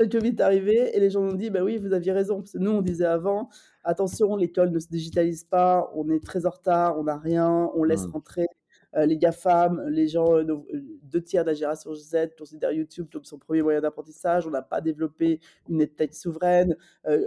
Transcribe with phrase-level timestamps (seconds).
[0.00, 2.36] le Covid est arrivé et les gens ont dit: «Bah oui, vous aviez raison».
[2.40, 3.48] Parce que nous, on disait avant:
[3.84, 7.84] «Attention, l'école ne se digitalise pas, on est très en retard, on n'a rien, on
[7.84, 8.12] laisse Mmh.
[8.12, 8.46] rentrer,
[8.94, 13.24] les GAFAM, les gens, heu, nos heu, 2 de la génération Z considèrent YouTube comme
[13.24, 14.46] son premier moyen d'apprentissage.
[14.46, 16.76] On n'a pas développé une EdTech souveraine».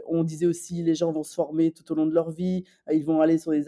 [0.08, 3.06] On disait aussi: «Les gens vont se former tout au long de leur vie, ils
[3.06, 3.64] vont aller sur des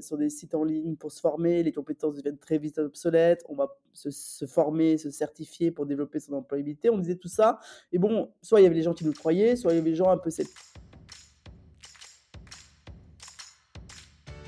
[0.00, 3.54] sur des sites en ligne pour se former, les compétences deviennent très vite obsolètes, on
[3.54, 6.90] va se se former, se certifier pour développer son employabilité».
[6.90, 7.58] On disait tout ça
[7.92, 9.90] et bon, soit il y avait les gens qui nous croyaient, soit il y avait
[9.90, 10.56] les gens un peu sceptiques.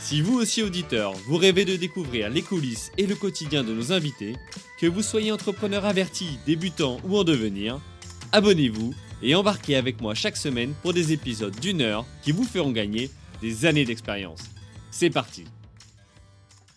[0.00, 3.92] Si vous aussi auditeur, vous rêvez de découvrir les coulisses et le quotidien de nos
[3.92, 4.34] invités,
[4.78, 7.78] que vous soyez entrepreneur averti, débutant ou en devenir,
[8.32, 12.72] abonnez-vous et embarquez avec moi chaque semaine pour des épisodes d'une heure qui vous feront
[12.72, 13.10] gagner
[13.42, 14.40] des années d'expérience.
[14.90, 15.44] C'est parti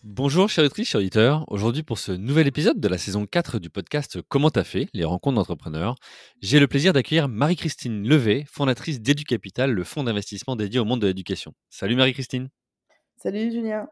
[0.04, 1.46] Bonjour chers auditeurs.
[1.48, 5.06] Aujourd'hui pour ce nouvel épisode de la saison 4 du podcast Comment t'as fait Les
[5.06, 5.96] rencontres d'entrepreneurs,
[6.42, 11.08] j'ai le plaisir d'accueillir Marie-Christine Levé, fondatrice d'EduCapital, le fonds d'investissement dédié au monde de
[11.08, 11.54] l'éducation.
[11.70, 12.50] Salut Marie-Christine.
[13.24, 13.88] Salut Julien.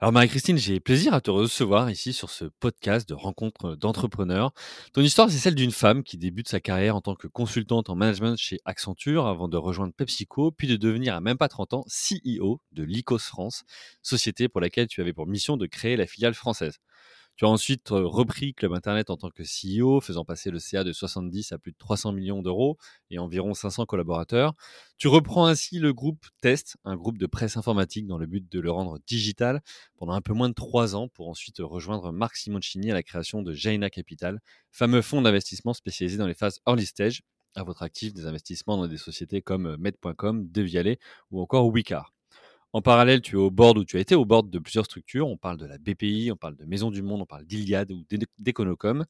[0.00, 4.52] Alors Marie-Christine, j'ai plaisir à te recevoir ici sur ce podcast de rencontres d'entrepreneurs.
[4.92, 7.94] Ton histoire, c'est celle d'une femme qui débute sa carrière en tant que consultante en
[7.94, 11.84] management chez Accenture avant de rejoindre PepsiCo, puis de devenir à même pas 30 ans
[11.86, 13.62] CEO de Lycos France,
[14.02, 16.80] société pour laquelle tu avais pour mission de créer la filiale française.
[17.36, 20.92] Tu as ensuite repris Club Internet en tant que CEO, faisant passer le CA de
[20.92, 22.78] 70 à plus de 300 millions d'euros
[23.10, 24.54] et environ 500 collaborateurs.
[24.96, 28.58] Tu reprends ainsi le groupe Test, un groupe de presse informatique dans le but de
[28.58, 29.60] le rendre digital
[29.98, 33.42] pendant un peu moins de trois ans pour ensuite rejoindre Marc Simoncini à la création
[33.42, 37.20] de Jaina Capital, fameux fonds d'investissement spécialisé dans les phases early stage,
[37.54, 40.98] à votre actif des investissements dans des sociétés comme Med.com, Devialet
[41.30, 42.15] ou encore Wicar.
[42.72, 45.26] En parallèle, tu es au board ou tu as été au board de plusieurs structures.
[45.28, 48.04] On parle de la BPI, on parle de Maison du Monde, on parle d'Iliade ou
[48.38, 49.06] d'Econocom.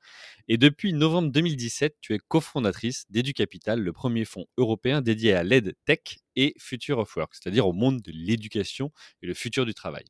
[0.47, 5.75] Et depuis novembre 2017, tu es cofondatrice d'EduCapital, le premier fonds européen dédié à l'aide
[5.84, 10.05] tech et Future of Work, c'est-à-dire au monde de l'éducation et le futur du travail.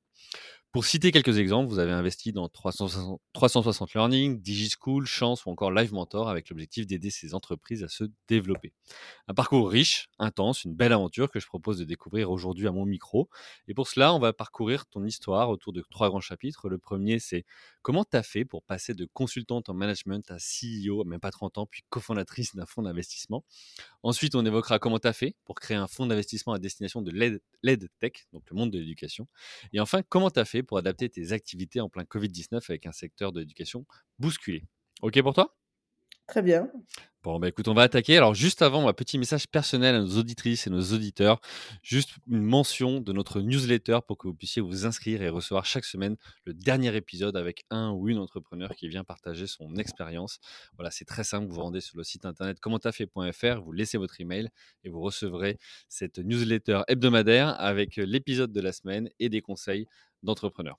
[0.77, 5.71] Pour citer quelques exemples, vous avez investi dans 360, 360 Learning, DigiSchool, Chance ou encore
[5.71, 8.75] Live Mentor avec l'objectif d'aider ces entreprises à se développer.
[9.27, 12.85] Un parcours riche, intense, une belle aventure que je propose de découvrir aujourd'hui à mon
[12.85, 13.31] micro.
[13.69, 16.69] Et pour cela, on va parcourir ton histoire autour de trois grands chapitres.
[16.69, 17.47] Le premier, c'est
[17.81, 21.57] comment tu as fait pour passer de consultante en management à CEO, même pas 30
[21.57, 23.47] ans, puis cofondatrice d'un fonds d'investissement.
[24.03, 27.13] Ensuite, on évoquera comment tu as fait pour créer un fonds d'investissement à destination de
[27.13, 29.27] l'aide tech, donc le monde de l'éducation.
[29.73, 32.93] Et enfin, comment tu as fait pour adapter tes activités en plein Covid-19 avec un
[32.93, 33.87] secteur de l'éducation
[34.19, 34.65] bousculé.
[35.03, 35.57] OK pour toi?
[36.27, 36.69] Très bien.
[37.23, 38.17] Bon, bah écoute, on va attaquer.
[38.17, 41.41] Alors, juste avant, un petit message personnel à nos auditrices et nos auditeurs.
[41.83, 45.85] Juste une mention de notre newsletter pour que vous puissiez vous inscrire et recevoir chaque
[45.85, 50.39] semaine le dernier épisode avec un ou une entrepreneur qui vient partager son expérience.
[50.77, 51.49] Voilà, c'est très simple.
[51.49, 54.49] Vous vous rendez sur le site internet commenttafait.fr, vous laissez votre email
[54.85, 59.87] et vous recevrez cette newsletter hebdomadaire avec l'épisode de la semaine et des conseils
[60.23, 60.79] d'entrepreneurs.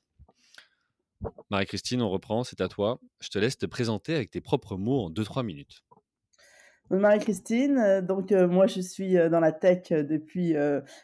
[1.50, 3.00] Marie-Christine, on reprend, c'est à toi.
[3.20, 5.84] Je te laisse te présenter avec tes propres mots en 2-3 minutes.
[6.90, 10.54] Marie-Christine, donc moi je suis dans la tech depuis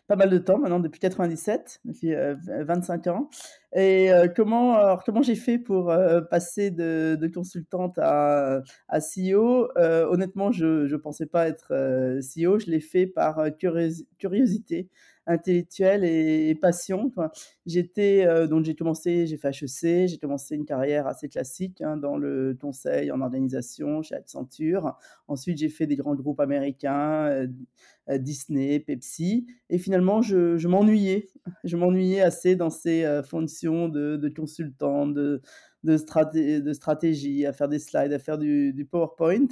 [0.07, 3.29] pas mal de temps maintenant, depuis 97, depuis 25 ans.
[3.75, 5.93] Et comment, comment j'ai fait pour
[6.29, 8.61] passer de, consultante à
[8.99, 11.73] CEO Honnêtement, je ne pensais pas être
[12.21, 13.41] CEO, je l'ai fait par
[14.17, 14.89] curiosité
[15.25, 17.11] intellectuelle et, et passion.
[17.65, 21.97] J'étais euh, donc j'ai commencé, j'ai fait HEC, j'ai commencé une carrière assez classique hein,
[21.97, 24.97] dans le conseil en organisation chez Accenture.
[25.27, 27.47] Ensuite, j'ai fait des grands groupes américains, euh,
[28.17, 31.27] Disney, Pepsi, et finalement, je, je m'ennuyais.
[31.63, 35.41] Je m'ennuyais assez dans ces euh, fonctions de, de consultant, de
[35.83, 39.47] de, straté de stratégie, à faire des slides, à faire du, PowerPoint.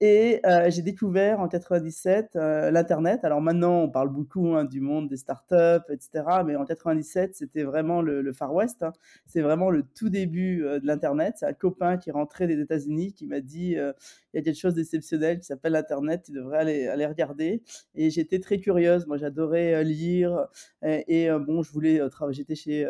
[0.00, 3.24] Et euh, j'ai découvert en 97 euh, l'Internet.
[3.24, 6.22] Alors maintenant, on parle beaucoup hein, du monde des startups, etc.
[6.46, 8.84] Mais en 97, c'était vraiment le, Far West.
[8.84, 8.92] Hein.
[9.26, 11.34] C'est vraiment le tout début euh, de l'Internet.
[11.38, 14.58] C'est un copain qui est rentré des États-Unis qui m'a dit il y a quelque
[14.58, 17.62] chose d'exceptionnel qui s'appelle l'Internet, tu devrais aller, aller regarder.
[17.96, 19.06] Et j'étais très curieuse.
[19.08, 20.46] Moi, j'adorais lire.
[20.84, 22.36] Et, et bon, je voulais travailler.
[22.36, 22.86] J'étais chez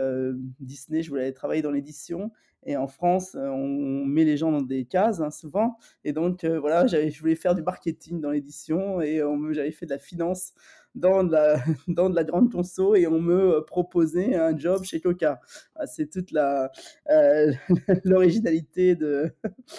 [0.60, 2.30] Disney, je voulais aller travailler dans l'édition.
[2.66, 5.76] Et en France, on met les gens dans des cases hein, souvent.
[6.04, 9.22] Et donc, euh, voilà, je voulais faire du marketing dans l'édition et
[9.52, 10.52] j'avais fait de la finance
[10.94, 11.56] dans de la,
[11.88, 15.40] dans de la grande conso et on me proposait un job chez Coca.
[15.76, 16.72] Ah, c'est toute la
[17.10, 17.52] euh,
[18.04, 19.30] l'originalité de,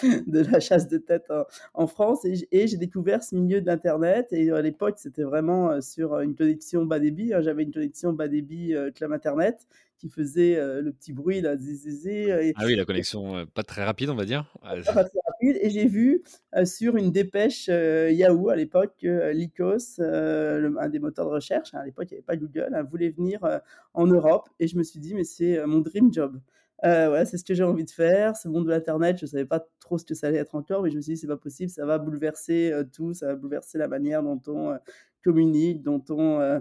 [0.26, 1.30] de la chasse de tête
[1.74, 2.24] en, France.
[2.24, 4.28] Et, j'ai découvert ce milieu de l'Internet.
[4.32, 7.34] Et à l'époque, c'était vraiment sur une connexion bas débit.
[7.34, 7.42] Hein.
[7.42, 9.66] J'avais une connexion bas débit Clam Internet
[10.00, 12.54] qui faisait le petit bruit là, zizizé.
[12.56, 14.50] ah oui, la connexion pas très rapide, on va dire.
[14.62, 15.58] Pas très rapide.
[15.60, 16.22] Et j'ai vu
[16.64, 21.84] sur une dépêche Yahoo à l'époque que Lycos, un des moteurs de recherche, hein, à
[21.84, 23.40] l'époque il n'y avait pas Google, hein, voulait venir
[23.92, 24.48] en Europe.
[24.58, 26.40] Et je me suis dit, mais c'est mon dream job.
[26.82, 28.36] ouais, c'est ce que j'ai envie de faire.
[28.36, 30.90] Ce monde de l'internet, je savais pas trop ce que ça allait être encore, mais
[30.90, 33.88] je me suis dit c'est pas possible, ça va bouleverser tout, ça va bouleverser la
[33.88, 34.78] manière dont on
[35.22, 36.60] communique, dont on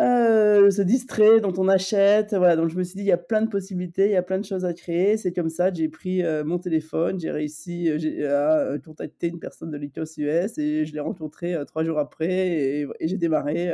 [0.00, 2.34] euh, se distrait, dont on achète.
[2.34, 4.22] Voilà, donc je me suis dit, il y a plein de possibilités, il y a
[4.22, 5.18] plein de choses à créer.
[5.18, 9.70] C'est comme ça, j'ai pris euh, mon téléphone, j'ai réussi euh, à contacter une personne
[9.70, 13.70] de l'ICOS US et je l'ai rencontré trois jours après et, j'ai démarré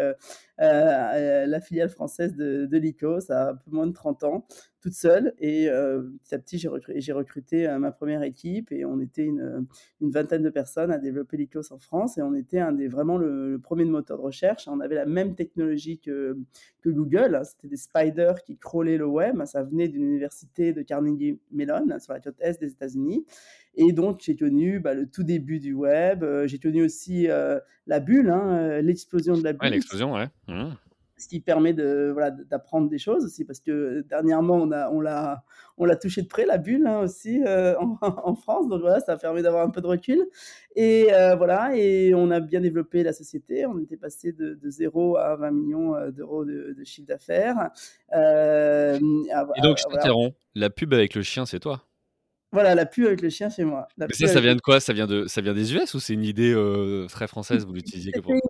[0.58, 4.46] la filiale française de, de l'ICOS à un peu moins de 30 ans
[4.80, 5.34] toute seule.
[5.38, 9.24] Et euh, petit à petit, j'ai recruté, recruté euh, ma première équipe et on était
[9.24, 9.66] une,
[10.00, 12.18] une vingtaine de personnes à développer l'ICOS en France.
[12.18, 14.68] Et on était un des, vraiment le, premier moteur de recherche.
[14.68, 16.36] On avait la même technologie que,
[16.80, 17.34] que Google.
[17.34, 17.44] Hein.
[17.44, 19.42] C'était des spiders qui crawlaient le web.
[19.44, 23.24] Ça venait d'une université de Carnegie Mellon sur la côte est des États-Unis.
[23.74, 26.22] Et donc, j'ai connu bah, le tout début du web.
[26.22, 27.26] Euh, j'ai connu aussi
[27.86, 29.62] la bulle, hein, l'explosion de la bulle.
[29.62, 30.28] Ouais, l'explosion, ouais.
[30.48, 30.72] Mmh
[31.18, 35.00] ce qui permet de voilà d'apprendre des choses aussi parce que dernièrement on a on
[35.00, 35.44] l'a
[35.78, 38.68] on l'a touché de près la bulle hein, aussi euh, en, France.
[38.68, 40.26] Donc voilà ça permet d'avoir un peu de recul.
[40.74, 43.66] Et euh, voilà et on a bien développé la société.
[43.66, 47.70] On était passé de, de 0 à 20 millions euh, d'euros de, chiffre d'affaires.
[48.12, 48.98] Et
[49.62, 51.85] donc je t'interromps la pub avec le chien c'est toi?
[52.56, 53.86] Voilà, la pub avec le chien chez moi.
[53.98, 54.80] Mais ça, ça vient de quoi?
[54.80, 56.54] ça vient, de, ça vient des US ou c'est une idée
[57.08, 58.40] très française Vous l'utilisiez comment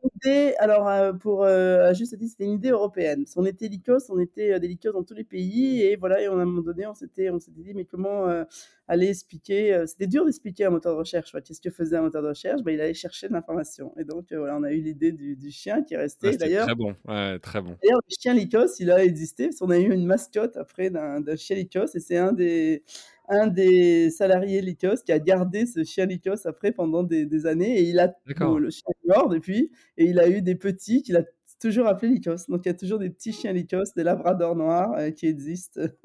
[0.59, 3.25] alors euh, pour euh, juste dire, c'était une idée européenne.
[3.37, 6.27] On était Lycos, on était euh, des Lycos dans tous les pays, et voilà, et
[6.27, 8.27] à un moment donné, on s'était, on s'était dit, mais comment
[8.89, 11.33] aller expliquer C'était dur d'expliquer un moteur de recherche.
[11.45, 12.63] Qu'est-ce que faisait un moteur de recherche?
[12.63, 13.93] Ben, Il allait chercher de l'information.
[13.99, 16.31] Et donc, voilà, on a eu l'idée du, chien qui est resté.
[16.35, 16.95] Ah, d'ailleurs, très bon,
[17.43, 17.77] très bon.
[17.83, 21.23] D'ailleurs, le chien Lycos, il a existé, parce qu'on a eu une mascotte après d'un,
[21.37, 22.83] chien Lycos, et c'est un des
[23.29, 27.83] un des salariés Lycos qui a gardé ce chien Lycos après pendant des, années et
[27.83, 31.23] il a le chien est mort depuis et il a eu des petits qu'il a
[31.67, 32.47] toujours appelé Lycos.
[32.49, 35.81] Donc il y a toujours des petits chiens Lycos, des labradors noirs euh, qui existent.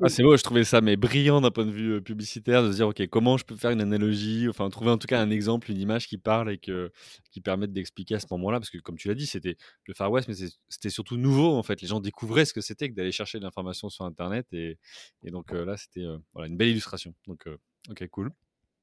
[0.00, 2.70] ah, c'est beau, je trouvais ça mais brillant d'un point de vue euh, publicitaire de
[2.70, 5.30] se dire ok comment je peux faire une analogie, enfin trouver en tout cas un
[5.30, 6.92] exemple, une image qui parle et que,
[7.32, 9.56] qui permette d'expliquer à ce moment-là parce que comme tu l'as dit c'était
[9.86, 10.34] le Far West mais
[10.68, 11.80] c'était surtout nouveau en fait.
[11.82, 14.78] Les gens découvraient ce que c'était que d'aller chercher de l'information sur Internet et,
[15.24, 16.04] et donc euh, là c'était
[16.34, 17.14] voilà, une belle illustration.
[17.26, 17.48] Donc
[17.90, 18.30] ok cool.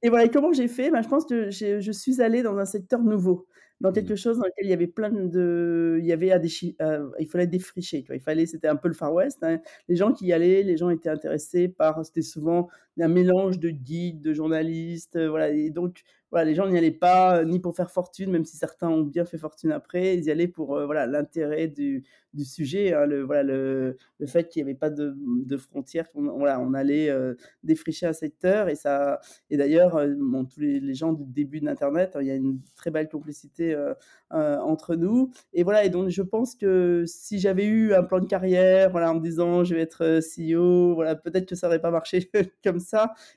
[0.02, 0.92] Et voilà, comment j'ai fait?
[0.92, 3.48] Ben, Je pense que je suis allée dans un secteur nouveau,
[3.82, 4.18] dans quelque mmh.
[4.18, 5.98] chose dans lequel il y avait plein de.
[6.00, 6.50] Il y avait à des,
[6.82, 8.06] euh, il fallait défricher.
[8.10, 9.40] Il fallait, c'était un peu le Far West.
[9.42, 9.60] Hein.
[9.88, 12.06] Les gens qui y allaient, les gens étaient intéressés par.
[12.06, 12.68] C'était souvent
[13.02, 15.16] un mélange de guides, de journalistes.
[15.16, 15.50] Euh, voilà.
[15.50, 18.90] Et donc, voilà, les gens n'y allaient pas ni pour faire fortune, même si certains
[18.90, 20.16] ont bien fait fortune après.
[20.18, 22.04] Ils y allaient pour euh, voilà l'intérêt du,
[22.34, 26.12] du sujet, hein, le, voilà, le, le fait qu'il n'y avait pas de, de frontières,
[26.12, 28.70] qu'on voilà, on allait euh, défricher un secteur.
[28.70, 29.20] Et, ça,
[29.50, 30.14] et d'ailleurs, euh,
[30.54, 33.10] tous les, les, gens du début de l'Internet, hein, il y a une très belle
[33.10, 33.94] complicité euh,
[34.60, 35.32] entre nous.
[35.54, 39.12] Et voilà, et donc je pense que si j'avais eu un plan de carrière, voilà,
[39.12, 42.30] en me disant je vais être CEO, voilà, peut-être que ça n'aurait pas marché
[42.64, 42.89] comme ça.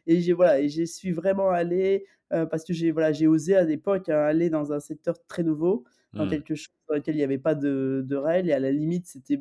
[0.07, 3.63] Et j'ai voilà, et j'y suis vraiment allé parce que j'ai voilà, j'ai osé à
[3.63, 6.31] l'époque hein, aller dans un secteur très nouveau dans mmh.
[6.31, 9.07] quelque chose dans lequel il n'y avait pas de, de, règles et à la limite
[9.07, 9.41] c'était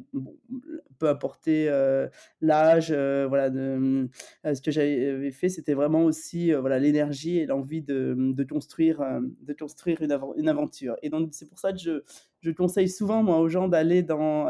[0.99, 2.07] peu importer euh,
[2.39, 4.07] l'âge euh, voilà euh,
[4.45, 9.03] ce que j'avais fait c'était vraiment aussi voilà l'énergie et l'envie de, construire
[9.41, 10.95] de construire une, une aventure.
[11.01, 12.03] Et donc c'est pour ça que je
[12.39, 14.47] je conseille souvent moi aux gens d'aller dans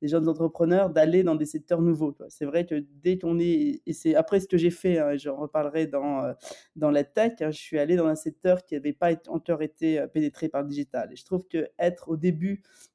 [0.00, 3.92] les jeunes entrepreneurs d'aller dans des secteurs nouveaux c'est vrai que dès qu'on est et
[3.92, 6.32] c'est après ce que j'ai fait hein, j'en reparlerai dans
[6.76, 10.04] dans la tech hein, je suis allé dans un secteur qui n'avait pas encore été
[10.12, 11.12] pénétré par le digital.
[11.12, 12.41] Et je trouve que être au début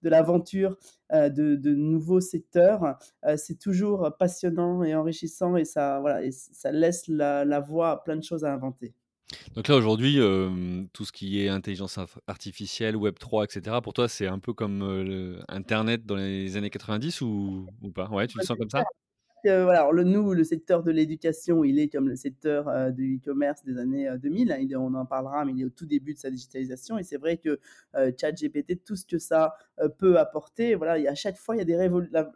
[0.04, 0.78] de l'aventure
[1.14, 6.32] euh, de, de, nouveaux secteurs, euh, c'est toujours passionnant et enrichissant et ça, voilà, et
[6.32, 8.94] ça laisse la, la voie à plein de choses à inventer.
[9.56, 14.28] Donc là, aujourd'hui, euh, tout ce qui est intelligence artificielle, Web3, etc., pour toi, c'est
[14.28, 18.08] un peu comme Internet dans les années 90 ou, ou pas?
[18.10, 18.84] Ouais, tu le sens comme ça?
[19.44, 23.64] Voilà, le, nous, le secteur de l'éducation, il est comme le secteur euh, du e-commerce
[23.64, 24.52] des années 2000.
[24.52, 26.98] Hein, il on en parlera, mais il est au tout début de sa digitalisation.
[26.98, 27.60] Et c'est vrai que
[27.96, 31.60] euh, ChatGPT, tout ce que ça euh, peut apporter, voilà, a, à chaque fois, il
[31.60, 32.28] y a des révolutions.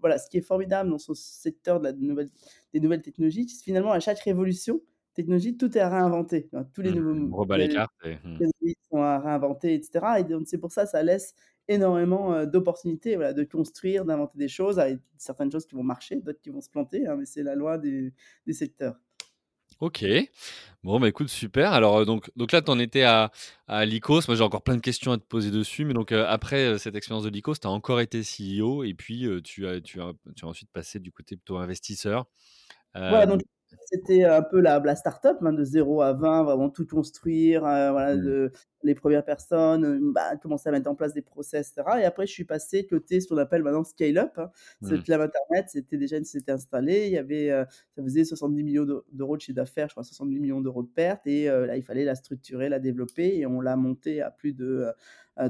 [0.00, 2.28] Voilà, ce qui est formidable dans ce secteur de la nouvelle,
[2.72, 4.80] des nouvelles technologies, c'est finalement à chaque révolution
[5.14, 6.48] technologique, tout est à réinventer.
[6.72, 7.76] Tous les mmh, nouveaux modèles
[8.24, 8.70] mmh.
[8.90, 10.06] sont à réinventer, etc.
[10.18, 11.34] Et donc, c'est pour ça, ça laisse
[11.70, 16.40] énormément d'opportunités, voilà, de construire, d'inventer des choses, avec certaines choses qui vont marcher, d'autres
[16.40, 18.12] qui vont se planter, hein, mais c'est la loi du,
[18.46, 18.96] du secteur.
[19.78, 20.04] OK.
[20.82, 21.72] Bon, bah, écoute, super.
[21.72, 23.30] Alors, donc donc là, tu en étais à
[23.66, 24.20] à Lycos.
[24.28, 27.24] Moi, j'ai encore plein de questions à te poser dessus, mais donc, après, cette expérience
[27.24, 30.48] de Lycos, tu as encore été CEO et puis, tu as tu as tu as
[30.48, 32.26] ensuite passé du côté plutôt investisseur.
[32.94, 33.40] Voilà, donc
[33.86, 38.16] c'était un peu la la start-up, hein, de 0 à 20, vraiment tout construire, voilà,
[38.16, 38.16] Mmh.
[38.16, 42.04] de les premières personnes, bah, commencer à mettre en place des process et cetera et
[42.04, 44.50] après je suis passé côté ce qu'on appelle maintenant scale up, hein.
[44.80, 45.02] C'est le Mmh.
[45.02, 47.48] club internet, c'était déjà une société installée, il y avait,
[47.96, 51.26] ça faisait 70 millions d'euros de chiffre d'affaires, je crois 70 millions d'euros de pertes
[51.26, 54.86] et là, il fallait la structurer, la développer et on l'a montée à plus de,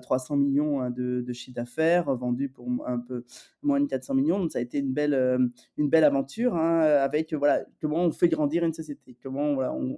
[0.03, 3.25] 300 millions hein, de de chiffre d'affaires, vendu pour un peu
[3.63, 7.33] moins de 400 millions donc ça a été une belle, une belle aventure, hein, avec,
[7.35, 9.97] voilà, comment on fait grandir une société, comment voilà, on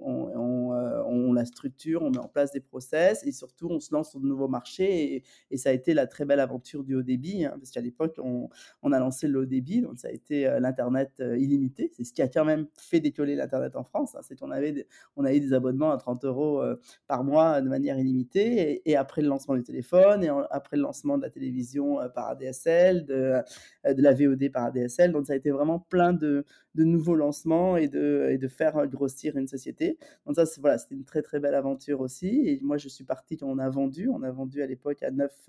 [1.07, 4.21] on la structure, on met en place des process et surtout on se lance sur
[4.21, 7.55] de nouveaux marchés et ça a été la très belle aventure du haut débit, hein,
[7.59, 11.91] parce qu'à l'époque on a lancé le haut débit, donc ça a été, l'internet, illimité.
[11.95, 14.87] C'est ce qui a quand même fait décoller l'internet en France, c'est qu'on avait des
[15.17, 19.23] on avait des abonnements à 30 € par mois de manière illimitée et et après
[19.23, 23.41] le lancement du téléphone et après le lancement de la télévision, par ADSL, de
[23.85, 27.77] de la VOD par ADSL, donc ça a été vraiment plein de de nouveaux lancements
[27.77, 29.99] et de et de faire grossir une société.
[30.27, 33.05] Donc ça, c'est voilà, c'était une très, très belle aventure aussi et moi je suis
[33.05, 34.09] parti quand on a vendu.
[34.09, 35.49] On a vendu à l'époque à Neuf,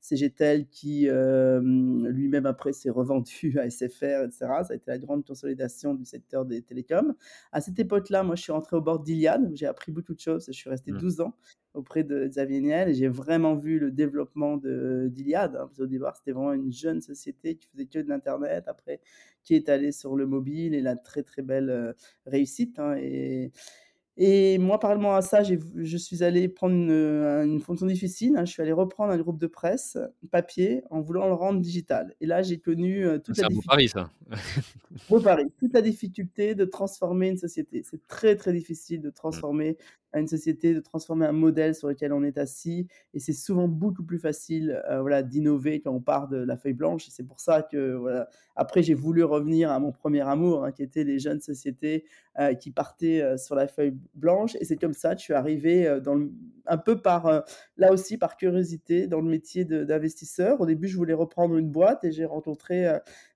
[0.00, 4.64] CGTEL qui, lui-même après s'est revendu à SFR et cetera.
[4.64, 7.14] Ça a été la grande consolidation du secteur des télécoms.
[7.52, 10.20] À cette époque-là, moi je suis rentré au bord d'Iliad, où j'ai appris beaucoup de
[10.20, 10.46] choses.
[10.46, 10.98] Je suis resté Mmh.
[10.98, 11.34] 12 ans
[11.78, 16.16] auprès de Xavier Niel et j'ai vraiment vu le développement d'Iliad, hein, parce qu'au départ,
[16.16, 19.00] c'était vraiment une jeune société qui faisait que de l'internet, après
[19.44, 21.94] qui est allée sur le mobile et la très, très belle,
[22.26, 23.52] réussite, hein et
[24.20, 28.44] et moi, parallèlement à ça, je suis allé prendre une, une fonction difficile, hein.
[28.44, 29.96] Je suis allé reprendre un groupe de presse
[30.32, 33.60] papier en voulant le rendre digital et là, j'ai connu, toute C'est la un beau
[33.60, 34.10] difficulté pari ça.
[35.08, 37.82] Beau pari, toute la difficulté de transformer une société.
[37.82, 39.44] C'est très, très difficile de Mmh.
[40.12, 43.68] Transformer une société, de transformer un modèle sur lequel on est assis et c'est souvent
[43.68, 47.24] beaucoup plus facile, heu, voilà, d'innover quand on part de la feuille blanche et c'est
[47.26, 48.24] pour ça que,
[48.56, 52.04] après j'ai voulu revenir à mon premier amour, hein, qui était les jeunes sociétés,
[52.40, 55.98] heu, qui partaient, sur la feuille blanche et c'est comme ça que je suis arrivé,
[56.02, 56.18] dans
[56.66, 57.44] un peu par,
[57.76, 60.60] là aussi par curiosité dans le métier d'investisseur.
[60.60, 62.86] Au début, je voulais reprendre une boîte et j'ai rencontré,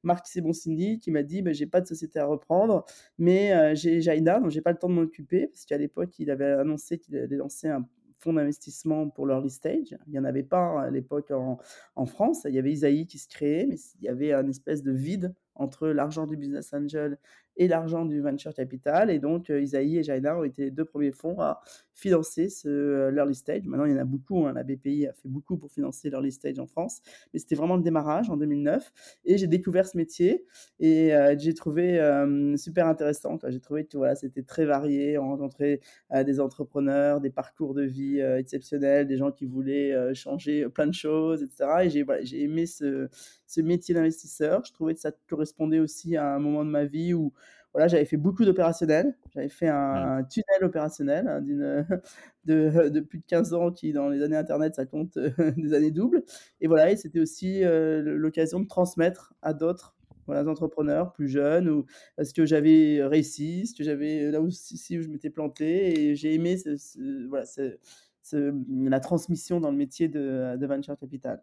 [0.02, 2.84] Marc Simoncini qui m'a dit: «Beh, j'ai pas de société à reprendre,
[3.18, 6.52] mais j'ai Jaïda dont j'ai pas le temps de m'occuper», parce qu'à l'époque, il avait
[6.52, 7.86] annoncé qu'il allait lancer un
[8.18, 9.96] fonds d'investissement pour l'early stage.
[10.06, 11.58] Il y en avait pas à l'époque en
[11.96, 12.46] en France.
[12.48, 15.34] Il y avait Isaïe qui se créait, mais il y avait un espèce de vide
[15.54, 17.18] entre l'argent du business angel
[17.56, 21.12] et l'argent du venture capital et donc Isaïe et Jaïda ont été les 2 premiers
[21.12, 21.60] fonds à
[21.94, 23.66] financer ce l'early stage.
[23.66, 26.32] Maintenant, il y en a beaucoup, hein, la BPI a fait beaucoup pour financer l'early
[26.32, 27.00] stage en France,
[27.32, 28.92] mais c'était vraiment le démarrage en 2009
[29.24, 30.44] et j'ai découvert ce métier
[30.80, 31.98] et j'ai trouvé,
[32.56, 33.38] super intéressant.
[33.48, 35.18] J'ai trouvé que, voilà, c'était très varié.
[35.18, 35.80] On rencontrait,
[36.26, 41.42] des entrepreneurs, des parcours de vie, exceptionnels, des gens qui voulaient, changer plein de choses
[41.42, 43.08] et cetera et j'ai j'ai aimé ce
[43.46, 44.64] ce métier d'investisseur.
[44.64, 47.32] Je trouvais que ça correspondait aussi à un moment de ma vie où,
[47.72, 49.16] voilà, j'avais fait beaucoup d'opérationnel.
[49.34, 51.40] J'avais fait un tunnel opérationnel, hein,
[52.44, 55.18] de de plus de 15 ans qui, dans les années internet, ça compte,
[55.56, 56.22] des années doubles
[56.60, 59.94] et voilà et c'était aussi, heu, l'occasion de transmettre à d'autres,
[60.26, 61.86] voilà, entrepreneurs plus jeunes ou
[62.22, 66.34] ce que j'avais réussi, ce que j'avais là aussi où je m'étais planté et j'ai
[66.34, 67.78] aimé ce ce voilà, ce
[68.90, 71.40] la transmission dans le métier de de venture capital.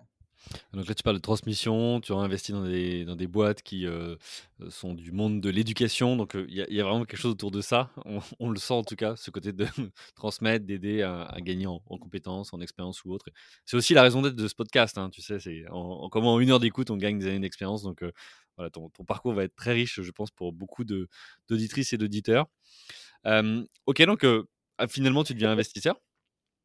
[0.73, 3.85] Donc là, tu parles de transmission, tu as investi dans des dans des boîtes qui,
[3.85, 4.17] heu,
[4.69, 7.31] sont du monde de l'éducation, donc il y a il y a vraiment quelque chose
[7.33, 7.91] autour de ça.
[8.39, 9.65] On le sent en tout cas, ce côté de
[10.15, 13.25] transmettre, d'aider à gagner en en compétences, en expérience ou autre.
[13.65, 15.39] C'est aussi la raison d'être de ce podcast, hein, tu sais?
[15.39, 18.03] C'est en en comment en 1 heure d'écoute, on gagne des années d'expérience, donc
[18.57, 22.47] voilà, ton ton parcours va être très riche, je pense, pour beaucoup d'auditrices et d'auditeurs.
[23.85, 24.25] OK, donc
[24.77, 25.99] ah finalement, tu deviens investisseur?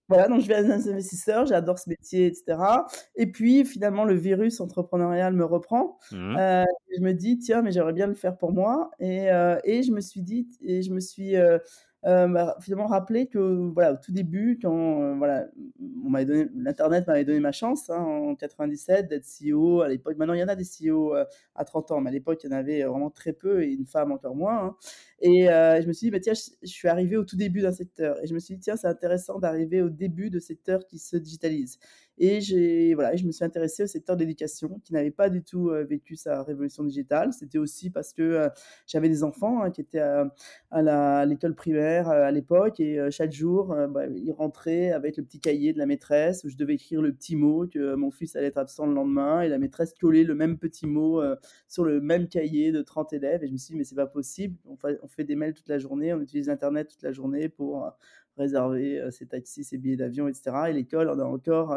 [0.08, 2.86] Voilà, donc je deviens investisseur, j'adore ce métier et cetera.
[3.16, 6.34] Et puis finalement le virus entrepreneurial me reprend, Mmh.
[6.36, 6.38] Mh.
[6.38, 9.82] heu, je me dis: «Tiens, mais j'aimerais bien le faire pour moi» et heu et
[9.82, 11.60] je me suis dit et je me suis, heu
[12.06, 13.38] heu, bah, finalement rappelé que,
[13.72, 15.46] voilà, au tout début quand, voilà,
[15.80, 20.16] m'avait donné l'internet m'avait donné ma chance, hein, en 97 d'être CEO à l'époque.
[20.18, 22.50] Maintenant, il y en a des CEO, heu, à 30 ans, mais à l'époque, il
[22.50, 24.76] y en avait vraiment très peu et une femme encore moins, hein.
[25.20, 27.72] Et heu, je me suis dit: «Bah, tiens, je suis arrivé au tout début d'un
[27.72, 30.98] secteur» et je me suis dit: «Tiens, c'est intéressant d'arriver au début de secteurs qui
[30.98, 31.78] se digitalisent»
[32.18, 36.16] Et voilà, je me suis intéressée au secteur d'éducation qui n'avait pas du tout vécu
[36.16, 37.32] sa révolution digitale.
[37.32, 38.48] C'était aussi parce que
[38.86, 40.32] j'avais des enfants hein, qui étaient à,
[40.70, 45.72] à l'école primaire à l'époque et chaque jour, bah, ils rentraient avec le petit cahier
[45.72, 48.58] de la maîtresse où je devais écrire le petit mot que mon fils allait être
[48.58, 51.22] absent le lendemain et la maîtresse collait le même petit mot
[51.68, 54.06] sur le même cahier de 30 élèves et je me suis dit mais c'est pas
[54.06, 54.56] possible.
[54.66, 57.48] On fait, on fait des mails toute la journée, on utilise Internet toute la journée
[57.48, 57.90] pour
[58.36, 60.56] réserver ses taxis, ses billets d'avion, etc.
[60.68, 61.72] Et l'école, on est encore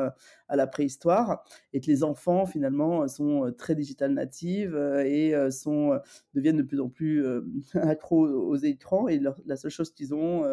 [0.48, 1.44] à la préhistoire.
[1.74, 6.00] Et que les enfants, finalement, sont très digital natives et sont,
[6.34, 7.26] deviennent de plus en plus
[7.74, 9.08] accros aux écrans.
[9.08, 10.44] Et la seule chose qu'ils ont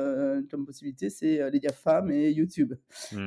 [0.51, 2.75] comme possibilité, c'est les GAFAM et YouTube.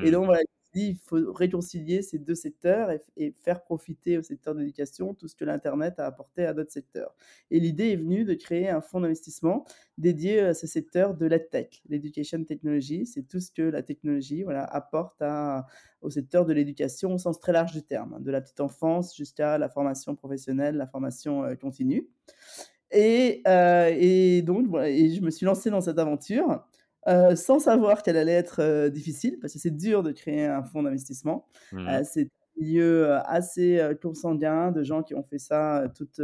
[0.03, 0.36] Et donc, mmh.
[0.74, 5.45] Il faut réconcilier ces deux secteurs et, faire profiter au secteur d'éducation tout ce que
[5.45, 7.15] l'Internet a apporté à d'autres secteurs.
[7.51, 9.65] Et l'idée est venue de créer un fonds d'investissement
[9.97, 13.05] dédié à ce secteur de l'EdTech, l'Education Technology.
[13.05, 15.65] C'est tout ce que la technologie voilà, apporte à,
[16.01, 19.15] au secteur de l'éducation au sens très large du terme, hein, de la petite enfance
[19.15, 22.07] jusqu'à la formation professionnelle, la formation euh, continue.
[22.91, 26.63] Et, euh, et donc, et je me suis lancé dans cette aventure.
[27.08, 30.63] Euh, sans savoir qu'elle allait être euh, difficile, parce que c'est dur de créer un
[30.63, 31.48] fonds d'investissement.
[31.72, 36.20] Mmh euh, c'est un milieu assez consanguin de gens qui ont fait ça toute,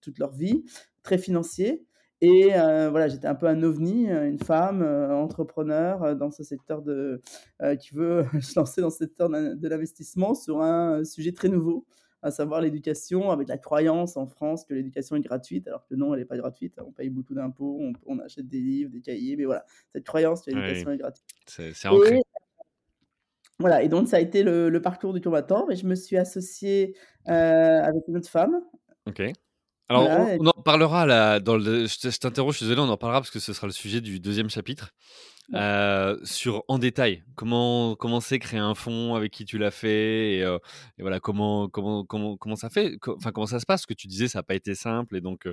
[0.00, 0.64] toute, leur vie,
[1.02, 1.84] très financier.
[2.20, 7.20] Et voilà, j'étais un peu un ovni, une femme entrepreneur dans ce secteur de,
[7.80, 11.86] qui veut se lancer dans ce secteur de l'investissement sur un sujet très nouveau
[12.22, 16.14] à savoir l'éducation, avec la croyance en France que l'éducation est gratuite, alors que non,
[16.14, 16.74] elle n'est pas gratuite.
[16.78, 20.50] On paye beaucoup d'impôts, on, achète des livres, des cahiers, mais voilà, cette croyance que
[20.50, 21.26] l'éducation est gratuite.
[21.46, 22.18] C'est ancré.
[22.18, 22.22] Et,
[23.58, 26.96] voilà, et donc ça a été le, parcours du combattant, mais je me suis associée
[27.28, 28.60] euh, avec une autre femme.
[29.06, 29.22] Ok.
[29.88, 30.08] Alors,
[30.40, 33.30] on, en parlera là, dans le, je t'interroge, je suis désolé, on en parlera parce
[33.30, 34.94] que ce sera le sujet du deuxième chapitre.
[35.54, 40.36] Euh, sur en détail comment comment c'est créer un fonds avec qui tu l'as fait
[40.36, 40.58] et, euh,
[40.98, 44.06] voilà comment comment comment comment ça fait enfin comment ça se passe ce que tu
[44.06, 45.46] disais ça n'a pas été simple et donc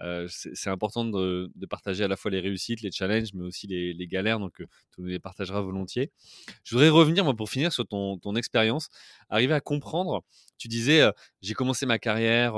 [0.00, 3.66] euh, c'est important de, de, partager à la fois les réussites les challenges mais aussi
[3.66, 6.12] les, les galères donc tu nous les partageras volontiers.
[6.62, 8.88] Je voudrais revenir moi pour finir sur ton ton expérience.
[9.30, 10.22] Arriver à comprendre
[10.58, 11.02] tu disais
[11.40, 12.56] j'ai commencé ma carrière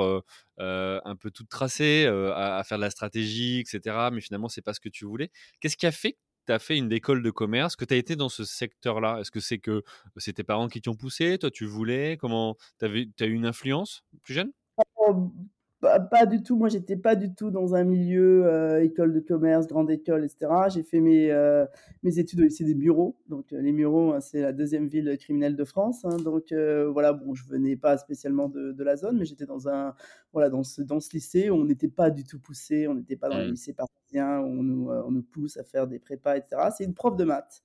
[0.59, 4.75] un peu toute tracée à, à, faire de la stratégie etc mais finalement c'est pas
[4.75, 5.31] ce que tu voulais.
[5.61, 6.17] Qu'est-ce qui a fait
[6.49, 9.21] tu as fait une école de commerce, que tu as été dans ce secteur-là?
[9.21, 9.83] Est-ce que c'est que
[10.17, 11.37] c'est tes parents qui t'ont poussé?
[11.39, 12.17] Toi, tu voulais?
[12.17, 14.53] Comment Tu as eu une influence plus jeune?
[15.81, 16.57] Pas, du tout.
[16.57, 20.53] Moi, j'étais pas du tout dans un milieu euh, école de commerce, grande école, etc.
[20.69, 21.67] J'ai fait mes, euh,
[22.03, 23.17] mes études au lycée des bureaux.
[23.29, 26.05] Donc, euh, les Mureaux, hein, c'est la deuxième ville criminelle de France.
[26.05, 26.17] Hein.
[26.19, 26.53] donc,
[26.93, 29.95] voilà, bon, je venais pas spécialement de, de la zone, mais j'étais dans un,
[30.33, 32.89] voilà, dans ce, dans ce lycée où on n'était pas du tout poussé.
[32.89, 33.51] On n'était pas dans les mmh.
[33.51, 36.71] lycées parisiens où on nous, on nous pousse à faire des prépas, etc.
[36.77, 37.63] C'est une prof de maths.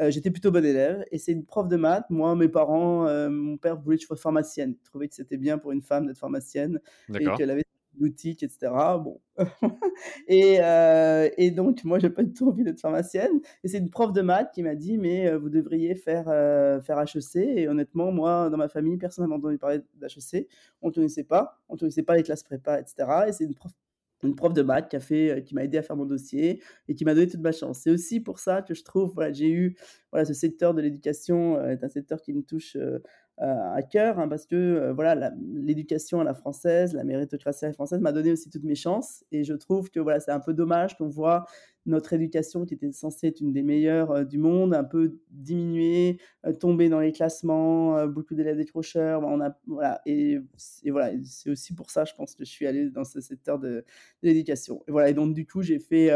[0.00, 2.06] Euh, j'étais plutôt bon élève et c'est une prof de maths.
[2.10, 4.74] Moi, mes parents, euh, mon père voulait que je sois pharmacienne.
[4.76, 6.80] Il trouvait que c'était bien pour une femme d'être pharmacienne
[7.14, 8.72] et qu'elle avait une boutique, etc.
[9.00, 9.20] Bon.
[10.28, 13.40] et, euh, et, donc, moi, j'ai pas du tout envie d'être pharmacienne.
[13.62, 16.24] Et c'est une prof de maths qui m'a dit, mais vous devriez faire,
[16.82, 17.36] faire HEC.
[17.36, 20.48] Et honnêtement, moi, dans ma famille, personne n'avait entendu parler d'HEC.
[20.82, 21.60] On ne connaissait pas.
[21.68, 23.06] On ne connaissait pas les classes prépa, etc.
[23.28, 23.72] Et c'est une prof
[24.24, 26.62] une prof de maths qui a fait, euh, qui m'a aidé à faire mon dossier
[26.88, 27.80] et qui m'a donné toute ma chance.
[27.80, 29.76] C'est aussi pour ça que je trouve, voilà, j'ai eu,
[30.10, 32.98] voilà, ce secteur de l'éducation euh, est un secteur qui me touche euh,
[33.38, 38.00] à cœur hein, parce que voilà, l'éducation à la française, la méritocratie à la française
[38.00, 40.96] m'a donné aussi toutes mes chances et je trouve que voilà, c'est un peu dommage
[40.96, 41.44] qu'on voit
[41.86, 46.18] notre éducation, qui était censée être une des meilleures euh, du monde, un peu diminuée,
[46.46, 49.22] euh, tomber dans les classements, euh, beaucoup d'élèves décrocheurs.
[49.22, 50.38] On a, voilà, et,
[50.86, 53.84] voilà, c'est aussi pour ça, je pense, que je suis allée dans ce secteur de,
[54.22, 54.82] l'éducation.
[54.88, 56.10] Et voilà, et donc du coup, j'ai fait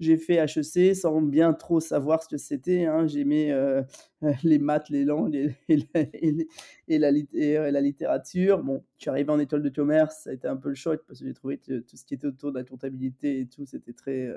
[0.00, 2.86] j'ai fait HEC sans bien trop savoir ce que c'était.
[2.86, 3.06] Hein.
[3.06, 3.52] J'aimais
[4.44, 7.10] les maths, les langues et, et, la,
[7.70, 8.62] la, littérature.
[8.62, 11.02] Bon, je suis arrivé en école de commerce, ça a été un peu le choc
[11.06, 13.64] parce que j'ai trouvé que tout ce qui était autour de la comptabilité et tout,
[13.64, 14.28] c'était très,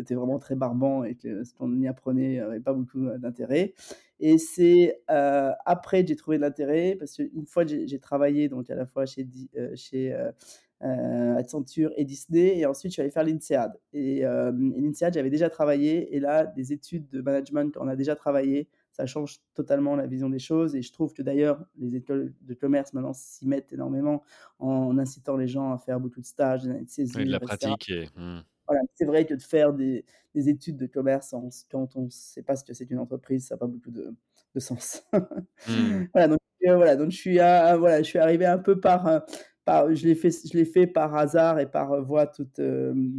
[0.00, 3.74] c'était vraiment très barbant et que ce qu'on y apprenait n'avait pas beaucoup d'intérêt.
[4.18, 8.70] Et c'est euh, après que j'ai trouvé de l'intérêt parce qu'une fois j'ai travaillé donc
[8.70, 9.26] à la fois chez,
[9.74, 10.14] chez
[10.82, 12.58] euh, Accenture et Disney.
[12.58, 13.78] Et ensuite, je suis allé faire l'INSEAD.
[13.92, 16.14] Et, euh, l'INSEAD, j'avais déjà travaillé.
[16.16, 20.30] Et là, des études de management, on a déjà travaillé, ça change totalement la vision
[20.30, 20.74] des choses.
[20.74, 24.22] Et je trouve que d'ailleurs, les écoles de commerce maintenant s'y mettent énormément
[24.58, 27.92] en incitant les gens à faire beaucoup de stages, de césure, de la pratique.
[28.16, 28.38] Mmh.
[28.70, 30.04] Voilà, c'est vrai que de faire des,
[30.34, 31.34] des études de commerce
[31.70, 34.14] quand on ne sait pas ce que c'est une entreprise, ça n'a pas beaucoup de,
[34.54, 35.04] de sens.
[35.66, 36.04] Mmh.
[36.14, 39.22] voilà, donc, euh, voilà, donc je suis, à, voilà, je suis arrivé un peu par,
[39.68, 42.60] je l'ai fait, je l'ai fait par hasard et par voie toute,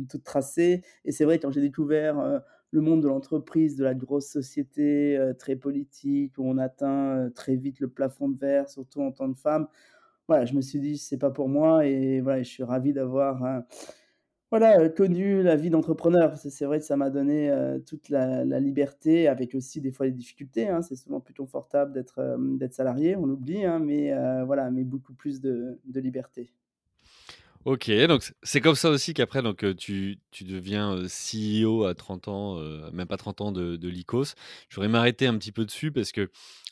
[0.10, 0.84] toute tracée.
[1.06, 5.56] Et c'est vrai quand j'ai découvert le monde de l'entreprise, de la grosse société, très
[5.58, 9.68] politique, où on atteint, très vite le plafond de verre, surtout en tant que femme.
[10.28, 13.64] Voilà, je me suis dit: «C'est pas pour moi» et voilà, je suis ravi d'avoir,
[14.52, 16.38] voilà, heu, connu la vie d'entrepreneur.
[16.38, 20.12] C'est vrai que ça m'a donné, heu, toute la liberté avec aussi des fois les
[20.12, 20.82] difficultés, hein.
[20.84, 24.14] C'est souvent plus confortable d'être, d'être salarié, on l'oublie, hein, mais
[24.46, 26.52] voilà, mais beaucoup plus de liberté.
[27.66, 32.58] OK, donc c'est comme ça aussi qu'après donc tu deviens, CEO à 30 ans,
[32.92, 34.34] même pas 30 ans de de Lycos.
[34.68, 36.32] Je voudrais m'arrêter un petit peu dessus parce que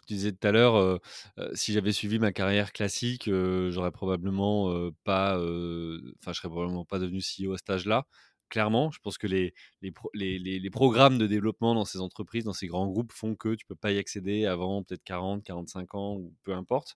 [0.09, 0.99] tu disais tout à l'heure, heu
[1.39, 3.29] heu, si j'avais suivi ma carrière classique,
[3.69, 8.05] j'aurais probablement, pas, enfin, je serais probablement pas devenu CEO à cet âge-là.
[8.49, 12.65] Clairement, je pense que les les les programmes de développement dans ces entreprises, dans ces
[12.67, 16.53] grands groupes font que tu peux pas y accéder avant peut-être 40-45 ans ou peu
[16.53, 16.95] importe.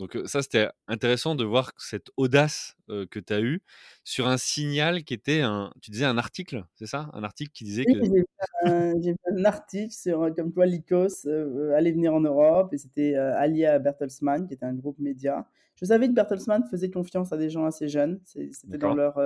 [0.00, 3.62] Donc ça, c'était intéressant de voir cette audace, que tu as eue
[4.02, 7.08] sur un signal qui était un tu disais un article, c'est ça?
[7.12, 11.72] Un article qui disait Oui, que j'ai fait un article sur, comme quoi Lycos, heu,
[11.74, 15.46] allait venir en Europe et c'était, heu, allié à Bertelsmann, qui était un groupe média.
[15.76, 19.18] Je savais que Bertelsmann faisait confiance à des gens assez jeunes, c'était dans leur,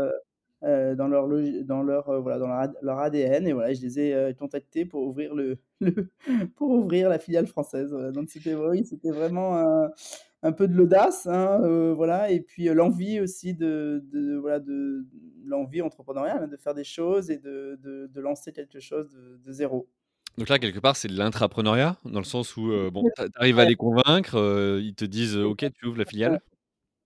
[0.64, 1.28] heu, dans leur
[1.64, 4.34] dans leur, heu, voilà, dans leur ad leur ADN et voilà, je les ai, heu,
[4.34, 6.10] contactés pour ouvrir le le
[6.56, 9.90] pour ouvrir la filiale française, voilà, donc c'était oui, c'était vraiment un
[10.42, 12.30] un peu de l'audace, hein, voilà.
[12.30, 15.06] Et puis, l'envie aussi de de voilà, de
[15.46, 19.10] l'envie entrepreneuriale, hein, de faire des choses et de de lancer quelque chose
[19.44, 19.88] de 0.
[20.38, 21.96] Donc là, quelque part, c'est de l'intrapreneuriat?
[22.04, 24.36] Dans le sens où, bon, tu arrives à les convaincre,
[24.82, 26.40] ils te disent, «OK, tu ouvres la filiale?»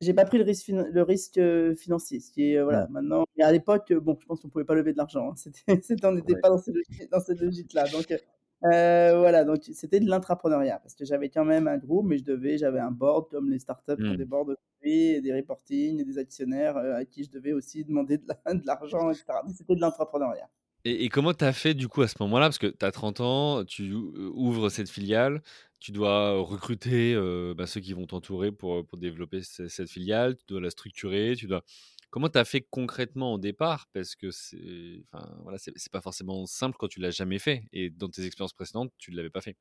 [0.00, 3.92] J'ai pas pris le risque le risque, heu, financier, est, heu, voilà, maintenant à l'époque,
[3.94, 5.34] bon, je pense qu'on pouvait pas lever de l'argent, hein.
[5.36, 6.42] C'était c'était on n'était Ouais.
[6.42, 8.18] pas dans cette logique dans cette logique-là, donc heu,
[8.62, 12.58] voilà, donc c'était de l'intrapreneuriat parce que j'avais quand même un groupe, mais je devais
[12.58, 14.24] j'avais un board comme les startups ont des Mmh.
[14.24, 18.26] boards aujourd'hui et des reporting et des actionnaires, à qui je devais aussi demander de
[18.28, 20.48] la de l'argent et donc c'était de l'intrapreneuriat.
[20.84, 22.46] Et et comment tu as fait du coup à ce moment-là?
[22.46, 25.42] Parce que tu as 30 ans, tu ouvres cette filiale,
[25.80, 27.14] tu dois recruter,
[27.56, 31.34] bah, ceux qui vont t'entourer pour, pour développer ce cette filiale, tu dois la structurer,
[31.36, 31.62] tu dois
[32.10, 33.86] comment tu as fait concrètement au départ?
[33.92, 37.90] Parce que c'est enfin, voilà, c'est pas forcément simple quand tu l'as jamais fait et
[37.90, 39.56] dans tes expériences précédentes, tu ne l'avais pas fait.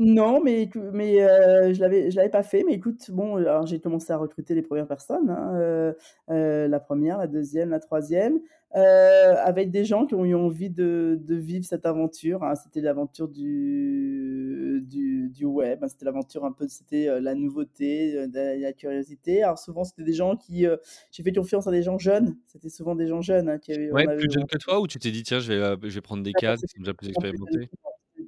[0.00, 3.78] Non, mais mais heu, je l'avais je l'avais pas fait, mais écoute, bon, alors j'ai
[3.78, 5.96] commencé à recruter les premières personnes, hein, heu
[6.30, 8.40] heu, la première, la deuxième, la troisième,
[8.74, 12.56] heu, avec des gens qui ont eu envie de de vivre cette aventure, hein.
[12.56, 18.16] C'était l'aventure du du du web, hein, c'était l'aventure un peu c'était, heu, la nouveauté,
[18.16, 19.44] heu, de la curiosité.
[19.44, 20.80] Alors souvent, c'était des gens qui, heu
[21.12, 23.92] j'ai fait confiance à des gens jeunes, c'était souvent des gens jeunes, hein, qui avaient
[23.92, 25.76] on Ouais, avait plus jeune que toi ou tu t'es dit: «Tiens, je vais, heu,
[25.82, 27.68] je vais prendre des ah non, cadres qui sont déjà plus jeunes expérimentés»?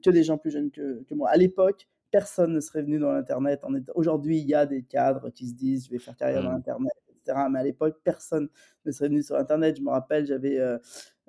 [0.06, 1.30] Que des gens plus jeunes que que moi.
[1.30, 3.62] À l'époque, personne ne serait venu dans l'internet
[3.94, 6.52] aujourd'hui, il y a des cadres qui se disent: «Je vais faire carrière dans Mmh.
[6.52, 8.48] l'internet» et cetera, mais à l'époque, personne
[8.84, 9.76] ne serait venu sur internet.
[9.78, 10.80] Je me rappelle, j'avais, heu,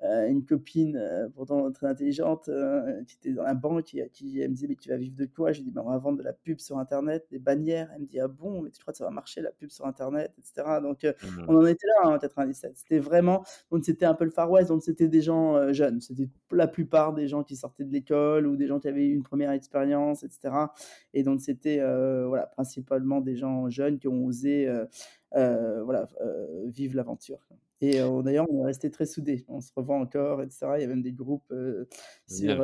[0.03, 4.49] une copine, heu, pourtant très intelligente, heu, qui était dans la banque à qui elle
[4.51, 6.17] me disait: «Mais tu vas vivre de quoi?» je lui dis: «Bah, on va vendre
[6.19, 7.89] de la pub sur internet, des bannières».
[7.95, 8.61] Elle me dit: «Ah bon?
[8.61, 11.13] Mais tu crois que ça va marcher la pub sur internet?» et cetera, donc heu,
[11.47, 12.77] on en était là, hein, en 97.
[12.77, 16.01] C'était vraiment donc c'était un peu le Far West, donc c'était des gens, jeunes.
[16.01, 19.13] C'était la plupart des gens qui sortaient de l'école ou des gens qui avaient eu
[19.13, 20.73] une première expérience et cetera
[21.13, 21.77] et donc c'était,
[22.27, 24.69] voilà, principalement des gens jeunes qui ont osé,
[25.31, 26.07] voilà,
[26.65, 27.39] vivre l'aventure,
[27.81, 29.45] et d'ailleurs, on est restés très soudés.
[29.47, 30.79] On se revoit encore et cetera.
[30.79, 31.53] Il y a même des groupes,
[32.27, 32.63] sur,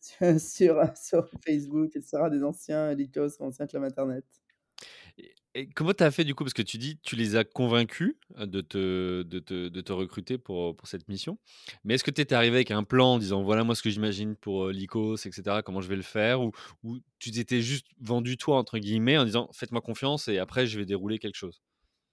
[0.38, 4.24] sur, sur Facebook et cetera, des anciens Lycos, anciens Club Internet.
[5.54, 6.44] Et comment tu as fait du coup?
[6.44, 10.36] Parce que tu dis, tu les as convaincus, de te de te de te recruter
[10.38, 11.38] pour, pour cette mission.
[11.84, 13.90] Mais est-ce que tu étais arrivé avec un plan en disant: «Voilà moi ce que
[13.90, 17.62] j'imagine pour, heu, Lycos et cetera, comment je vais le faire?» ou ou tu t'étais
[17.62, 21.36] juste «vendu toi» entre guillemets en disant: «Faites-moi confiance et après je vais dérouler quelque
[21.36, 21.62] chose»?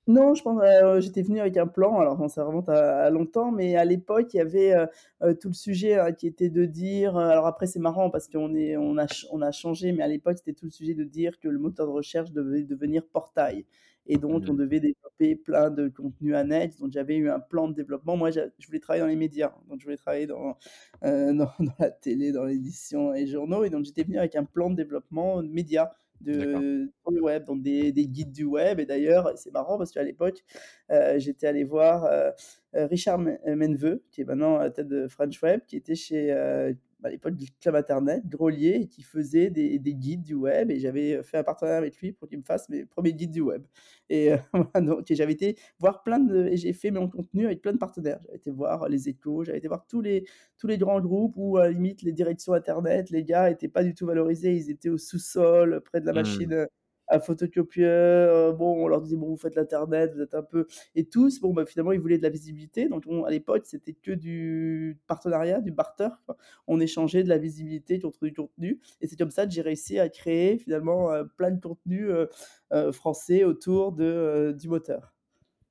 [0.06, 3.52] Non, je pense, heu, j'étais venu avec un plan, alors ça remonte à à longtemps,
[3.54, 4.88] mais à l'époque, il y avait, heu
[5.24, 8.54] heu, tout le sujet, heu, qui était de dire, alors après c'est marrant parce qu'on
[8.54, 11.40] est on a on a changé, mais à l'époque, c'était tout le sujet de dire
[11.40, 13.66] que le moteur de recherche devait devenir portail
[14.06, 14.56] et donc on Mmh.
[14.56, 18.18] devait développer plein de contenus annexes, donc j'avais eu un plan de développement.
[18.18, 20.58] Moi, je voulais travailler dans les médias, donc je voulais travailler dans,
[21.02, 24.44] dans dans la télé, dans l'édition et les journaux et donc j'étais venu avec un
[24.44, 26.03] plan de développement média D'accord.
[26.24, 28.80] De le web, donc des des guides du web.
[28.80, 30.44] Et d'ailleurs, c'est marrant parce qu'à l'époque,
[30.92, 32.32] heu, j'étais allé voir, heu
[32.76, 36.32] heu, Richard Menveux, qui est maintenant à tête de French Web, qui était chez,
[37.04, 41.22] à l'époque du Club Internet, Grolier qui faisait des des guides du web et j'avais,
[41.24, 43.64] fait un partenariat avec lui pour qu'il me fasse mes premiers guides du web
[44.10, 47.74] et voilà donc j'avais été voir plein de et j'ai fait mon contenu avec plein
[47.74, 48.20] de partenaires.
[48.26, 50.26] J'avais été voir Les Échos, j'avais été voir tous les
[50.58, 53.84] tous les grands groupes où, à la limite, les directions internet, les gars étaient pas
[53.84, 54.54] du tout valorisés.
[54.56, 56.16] Ils étaient au sous-sol, près de la Mmh.
[56.16, 56.68] machine,
[57.14, 58.54] un photocopieur.
[58.56, 61.54] Bon, on leur disait: «Bon, vous faites l'internet, vous êtes un peu» et tous, bon,
[61.54, 62.88] bah, finalement, ils voulaient de la visibilité.
[62.90, 66.10] Donc on à l'époque, c'était que du partenariat, du barter.
[66.68, 70.00] On échangeait de la visibilité contre du contenu et c'est comme ça que j'ai réussi
[70.00, 72.10] à créer finalement, heu, plein de contenus,
[72.74, 75.14] heu, français autour de, du moteur.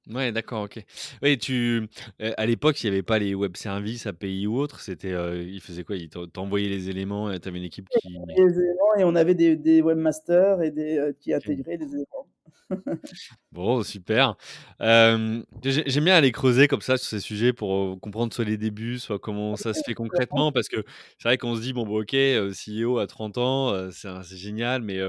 [0.09, 0.85] Ouais, d'accord, OK.
[1.23, 1.89] Oui, tu
[2.19, 5.61] à l'époque, il y avait pas les web services, API ou autres, c'était, heu, ils
[5.61, 5.95] faisaient quoi?
[5.97, 9.15] Ils t'en t'envoyaient les éléments et tu avais une équipe qui Les éléments et on
[9.15, 11.53] avait des des webmasters et des, qui OK.
[11.53, 12.27] intégraient les éléments.
[13.53, 14.37] Bon, super.
[14.81, 19.19] J'aime bien aller creuser comme ça sur ces sujets pour, comprendre soit les débuts, soit
[19.19, 20.53] comment ça se fait concrètement.
[20.53, 20.85] Parce que
[21.19, 22.13] c'est vrai qu'on se dit: «Bon, bah, OK,
[22.53, 25.01] CEO à 30 ans, c'est génial, mais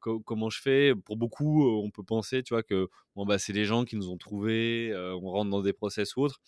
[0.00, 3.64] comment je fais?» pour beaucoup, on peut penser, tu vois, que bon, bah, c'est les
[3.64, 6.40] gens qui nous ont trouvés, on rentre dans des process ou autres.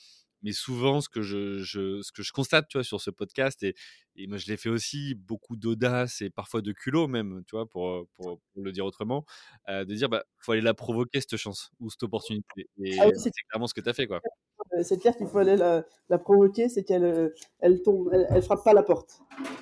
[0.45, 3.65] Mais souvent, ce que je je ce que je constate, tu vois, sur ce podcast
[3.65, 3.75] et
[4.17, 7.69] et moi je l'ai fait aussi, beaucoup d'audace et parfois de culot même, tu vois,
[7.69, 9.27] pour, pour le dire autrement,
[9.71, 13.13] heu, de dire: «Bah, faut aller la provoquer cette chance ou cette opportunité» Ah oui,
[13.13, 14.25] et c'est c'est clairement ce que tu as fait, quoi.
[14.73, 18.65] Heu, c'est clair qu'il faut aller la provoquer, c'est qu'elle, heu, elle tombe elle frappe
[18.65, 19.21] pas la porte.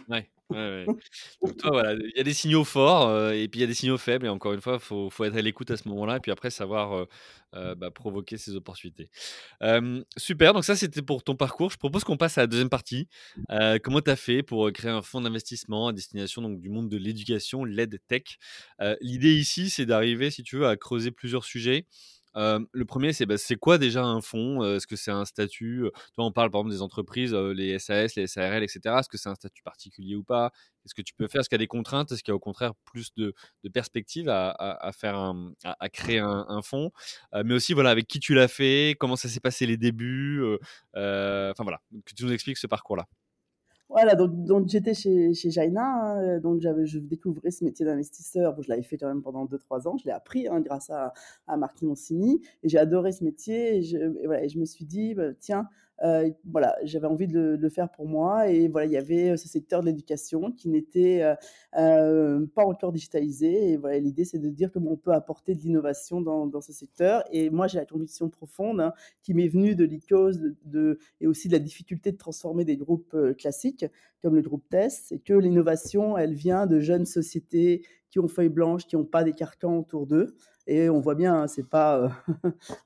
[0.09, 0.87] Ouais, ouais, ouais.
[1.43, 3.69] Donc toi, voilà, il y a des signaux forts, heu et puis il y a
[3.69, 6.17] des signaux faibles et encore une fois, faut faut être à l'écoute à ce moment-là
[6.17, 7.07] et puis après savoir,
[7.53, 9.11] bah, provoquer ces opportunités.
[10.17, 11.71] Super, donc ça, c'était pour ton parcours.
[11.71, 13.09] Je propose qu'on passe à la deuxième partie.
[13.83, 16.97] Comment tu as fait pour, créer un fonds d'investissement à destination donc du monde de
[16.97, 18.39] l'éducation, l'EdTech?
[18.81, 21.87] Heu, l'idée ici, c'est d'arriver, si tu veux, à creuser plusieurs sujets.
[22.35, 24.65] Le premier, c'est, bah, c'est quoi déjà un fonds?
[24.65, 25.85] Est-ce que c'est un statut?
[26.15, 29.01] Toi, on parle par exemple des entreprises, les SAS, les SARL et cetera.
[29.01, 30.51] Est-ce que c'est un statut particulier ou pas?
[30.83, 31.41] Qu'est-ce que tu peux faire?
[31.43, 32.11] Est-ce qu'il y a des contraintes?
[32.13, 35.53] Est-ce qu'il y a au contraire plus de de perspectives à à à faire un
[35.65, 36.91] à à créer un un fonds?
[37.45, 38.97] Mais aussi, voilà, avec qui tu l'as fait?
[38.99, 40.43] Comment ça s'est passé les débuts?
[40.95, 43.07] Enfin voilà, que tu nous expliques ce parcours-là.
[43.93, 48.57] Voilà, donc j'étais chez chez Jaina, hein, donc j'avais je découvrais ce métier d'investisseur.
[48.63, 49.99] Je l'avais fait quand même pendant 2-3 ans.
[49.99, 51.13] Je l'ai appris, hein, grâce à
[51.47, 54.87] à Marc Simoncini et j'ai adoré ce métier et je voilà et je me suis
[54.87, 55.69] dit: «Bah, tiens,
[56.05, 59.37] heu», voilà, j'avais envie de le faire pour moi et voilà, il y avait, heu,
[59.37, 61.23] ce secteur de l'éducation qui n'était,
[61.79, 65.61] heu, pas encore digitalisé et voilà, l'idée, c'est de dire comment on peut apporter de
[65.61, 69.85] l'innovation dans ce secteur et moi, j'ai la conviction profonde, hein, qui m'est venue de
[69.85, 70.33] l'ICOS,
[70.65, 73.87] de et aussi de la difficulté de transformer des groupes, classiques
[74.23, 78.49] comme le groupe TESS, c'est que l'innovation, elle vient de jeunes sociétés qui ont feuille
[78.51, 82.11] blanche, qui ont pas des carcans autour d'eux et on voit bien, hein, c'est pas,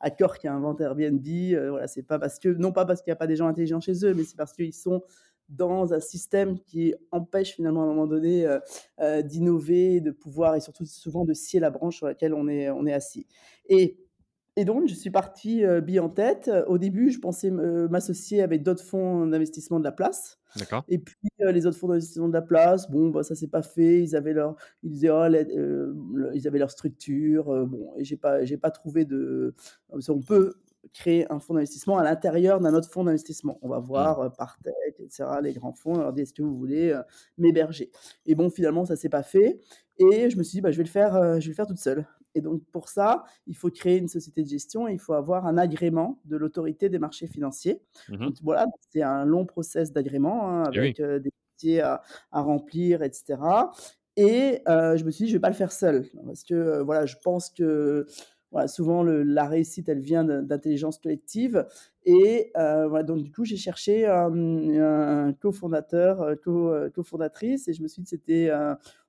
[0.01, 3.11] Accor qui a inventé Airbnb, heu, voilà, c'est pas parce que non pas parce qu'il
[3.11, 5.03] y a pas des gens intelligents chez eux, mais c'est parce qu'ils sont
[5.49, 8.61] dans un système qui empêche finalement à un moment donné, heu
[9.01, 12.71] heu, d'innover, de pouvoir et surtout souvent de scier la branche sur laquelle on est
[12.71, 13.27] on est assis.
[13.69, 13.99] Et
[14.57, 16.51] et donc je suis partie, heu, bille en tête.
[16.67, 20.87] Au début, je pensais me m'associer avec d'autres fonds d'investissement de la place D'accord.
[20.89, 23.63] et puis, heu, les autres fonds d'investissement de la place, bon, bah, ça s'est pas
[23.63, 24.03] fait.
[24.03, 28.05] Ils avaient leur ils disaient: «Oh l'aide», heu, le ils avaient leur structure, bon et
[28.05, 29.55] j'ai pas j'ai pas trouvé de
[29.91, 30.55] on peut
[30.95, 33.59] créer un fonds d'investissement à l'intérieur d'un autre fonds d'investissement.
[33.63, 34.13] On va Mmh.
[34.13, 36.97] voir, heu, Partech et cetera, les grands fonds, on leur dit: «Est-ce que vous voulez,
[37.39, 37.91] m'héberger?»
[38.27, 39.61] et bon, finalement, ça s'est pas fait
[39.99, 41.79] et je me suis dit: «Bah, je vais le faire, je vais le faire toute
[41.79, 45.15] seule» et donc pour ça, il faut créer une société de gestion et il faut
[45.15, 47.83] avoir un agrément de l'autorité des marchés financiers.
[48.09, 48.31] Mmh mh.
[48.31, 50.95] Donc voilà, c'est un long process d'agrément, hein, oui.
[50.95, 53.73] avec, heu, des dossiers à à remplir et cetera
[54.17, 56.81] et heu, je me suis dit: «Je vais pas le faire seul» parce que, heu,
[56.83, 58.07] voilà, je pense que,
[58.53, 61.67] voilà, souvent le la réussite, elle vient d'intelligence collective
[62.05, 67.89] et voilà, donc du coup, j'ai cherché, hem, un cofondateur, co cofondatrice et je me
[67.89, 68.51] suis dit: «C'était,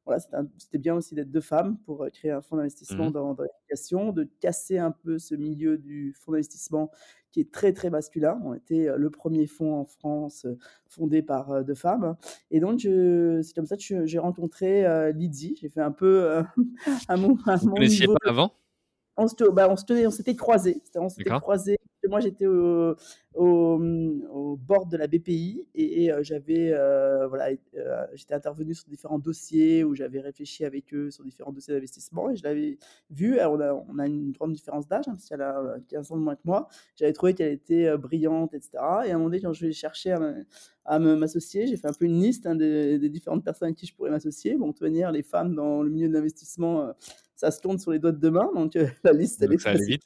[0.07, 0.21] voilà,
[0.57, 2.57] c'était bien aussi d'être 2 femmes pour, heu, créer un fonds
[2.89, 3.11] Mmh d'investissement mh.
[3.11, 6.91] dans dans l'éducation, de casser un peu ce milieu du fonds d'investissement
[7.31, 8.41] qui est très, très masculin.
[8.45, 12.17] On était, heu, le 1er fonds en France, heu, fondé par, heu, 2 femmes
[12.51, 15.57] et donc c'est comme ça que j'ai rencontré, heu, Lydie.
[15.61, 16.43] J'ai fait un peu, heu,
[17.09, 18.57] à mon à Vous mon niveau pas de avant?
[19.17, 21.76] on se bah, on se tenait on s'était croisés, on s'était croisés
[22.07, 22.95] moi j'étais au
[23.35, 27.57] au, board de la BPI et heu, j'avais, heu, voilà heu,
[28.15, 32.35] j'étais intervenue sur différents dossiers où j'avais réfléchi avec eux sur différents dossiers d'investissement et
[32.35, 32.77] je l'avais
[33.11, 33.39] vue.
[33.39, 36.21] Alors on a une grande différence d'âge, hein, parce qu'elle a, heu, 15 ans de
[36.21, 36.67] moins que moi.
[36.95, 40.11] J'avais trouvé qu'elle était, brillante et cetera et à un moment donné, quand je chercher
[40.11, 40.19] à
[40.89, 43.85] à m'associer, j'ai fait un peu une liste, hein, des des différentes personnes avec qui
[43.85, 44.55] je pourrais m'associer.
[44.55, 46.93] Bon, de les femmes dans le milieu de l'investissement,
[47.37, 49.55] ça se compte sur les doigts de 2 mains donc heu, la liste, elle Donc
[49.55, 50.03] est ça allait vite.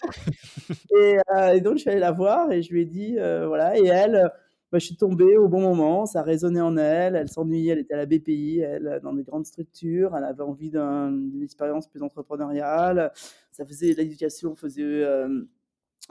[0.91, 3.45] et heu et donc je suis allée la voir et je lui ai dit, heu,
[3.45, 4.31] voilà et elle,
[4.71, 7.93] bah, je suis tombée au bon moment, ça résonnait en elle, elle s'ennuyait, elle était
[7.93, 12.01] à la BPI, elle, dans des grandes structures, elle avait envie d'un d'une expérience plus
[12.03, 13.11] entrepreneuriale.
[13.51, 15.03] Ça faisait l'éducation faisait,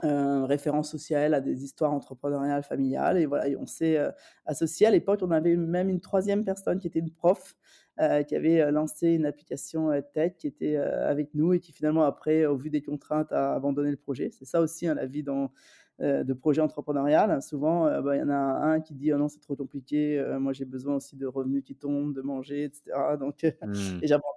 [0.05, 3.99] heu, référence aussi à elle à des histoires entrepreneuriales familiales et voilà et on s'est,
[3.99, 4.13] heu,
[4.47, 4.87] associés.
[4.87, 7.57] À l'époque, on avait même une 3e personne qui était une prof,
[8.01, 12.03] heu, qui avait, heu, lancé une application, tech qui était, avec nous et qui finalement
[12.05, 14.31] après, au vu des contraintes, a abandonné le projet.
[14.33, 15.53] C'est ça aussi, hein, la vie dans
[16.01, 17.43] de projet entrepreneurial.
[17.43, 20.53] Souvent, bah, il y en a un qui dit: «Oh non, c'est trop compliqué, moi
[20.55, 24.01] j'ai besoin aussi de revenus qui tombent, de manger et cetera, donc Mmh.
[24.01, 24.33] et j'abandonne»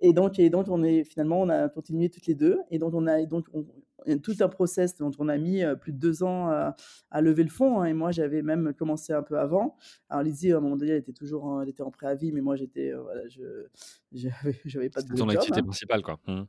[0.00, 2.94] et donc et donc on est finalement, on a continué toutes les 2 et donc
[2.94, 3.66] on a et donc on
[4.22, 6.76] tout un process dont on a mis, plus de 2 ans à
[7.12, 9.76] à lever le fonds, hein et moi j'avais même commencé un peu avant.
[10.08, 12.40] Alors Lydie, à un moment donné, elle était toujours en elle était en préavis, mais
[12.40, 13.66] moi j'étais, voilà, je
[14.64, 15.64] j'avais pas C'était de ton job, activité hein.
[15.64, 16.18] principale, quoi.
[16.26, 16.42] Mmh.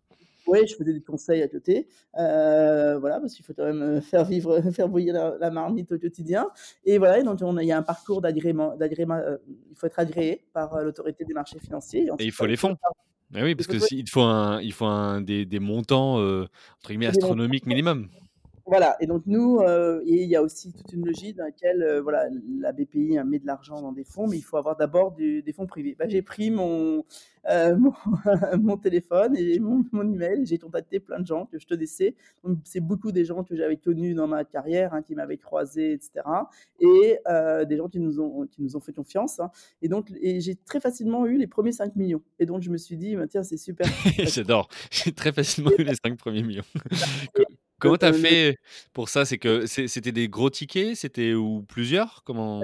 [0.45, 4.61] Ouais, je faisais des conseils à côté, voilà, parce qu'il faut quand même, faire vivre,
[4.71, 6.47] faire bouillir la la marmite au quotidien
[6.85, 9.99] et voilà et donc on a il y a un parcours d'agrément il faut être
[9.99, 12.77] agréé par, l'autorité des marchés financiers et Et il faut bah, les fonds.
[13.41, 15.59] Oui, parce faut que trouver si il te faut un il faut un des des
[15.59, 16.47] montants, heu,
[16.79, 18.09] entre guillemets «astronomiques» minimum.
[18.65, 21.81] Voilà et donc nous, heu et il y a aussi toute une logique dans laquelle,
[21.83, 22.27] heu, voilà,
[22.61, 25.67] la BPI met de l'argent dans des fonds, mais il faut avoir d'abord des fonds
[25.67, 25.95] privés.
[25.99, 27.03] Bah, j'ai pris mon,
[27.51, 27.91] heu, mon
[28.57, 32.15] mon téléphone et mon mon email et j'ai contacté plein de gens que je connaissais.
[32.45, 35.91] Donc c'est beaucoup des gens que j'avais connus dans ma carrière, hein, qui m'avaient croisé
[35.93, 36.49] et cetera
[36.79, 37.17] et
[37.67, 40.55] des gens qui nous ont qui nous ont fait confiance, hein et donc et j'ai
[40.55, 43.27] très facilement eu les premiers 5 000 000 et donc je me suis dit: «Bah,
[43.27, 44.27] tiens, c'est super facile».
[44.33, 44.67] J'adore.
[44.91, 46.63] J'ai très facilement eu les 5 premiers millions.
[47.79, 48.57] Comment tu as le fait
[48.93, 49.25] pour ça?
[49.25, 50.95] C'est que c'était des gros tickets?
[50.95, 52.23] C'était ou plusieurs?
[52.23, 52.61] Comment?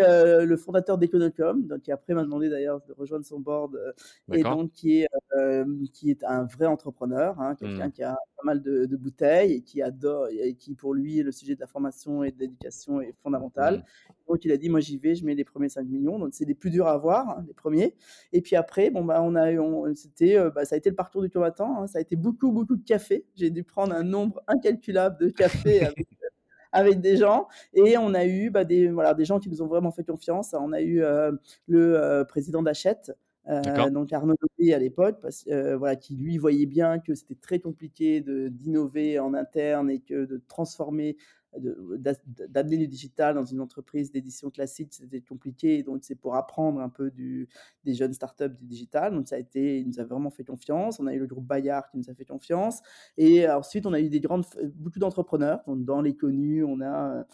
[0.00, 3.92] Heu, le fondateur d'Econocom, donc qui après m'a demandé d'ailleurs de rejoindre son board, heu
[4.30, 5.08] et donc qui est,
[5.38, 7.90] hem, qui est un vrai entrepreneur, hein, quelqu'un Mmh.
[7.90, 11.32] qui a pas mal de de bouteilles et qui adore et qui pour lui, le
[11.32, 13.14] sujet de la formation et de l'éducation est
[13.56, 13.82] Mmh.
[13.82, 13.82] fondamental.
[14.28, 16.44] Donc il a dit: «Moi j'y vais, je mets les premiers cinq millions donc c'est
[16.44, 17.96] les plus durs à avoir, hein, les premiers
[18.32, 21.22] et puis après, bon, bah, on a on c'était, bah, ça a été le parcours
[21.22, 23.26] du combattant, hein, ça a été beaucoup, beaucoup de café.
[23.34, 26.06] J'ai dû prendre un nombre incalculable de cafés avec
[26.72, 29.66] avec des gens et on a eu, bah, des voilà, des gens qui nous ont
[29.66, 30.54] vraiment fait confiance.
[30.58, 33.12] On a eu, heu, le, heu, président d'Hachette,
[33.62, 33.90] D'accord.
[33.92, 35.18] donc Arnaud Noguet à l'époque
[35.78, 40.42] voilà, qui lui voyait bien que c'était très compliqué d'innover en interne et que de
[40.48, 41.16] transformer,
[41.58, 46.88] d'amener du digital dans une entreprise d'édition classique, c'était compliqué donc c'est pour apprendre un
[46.88, 47.48] peu du
[47.84, 51.00] des jeunes startups du digital donc ça a été il nous a vraiment fait confiance.
[51.00, 52.80] On a eu le groupe Bayard qui nous a fait confiance
[53.16, 54.44] et ensuite, on a eu des grandes
[54.76, 55.60] beaucoup d'entrepreneurs.
[55.66, 57.24] Dans les connus, on a, heu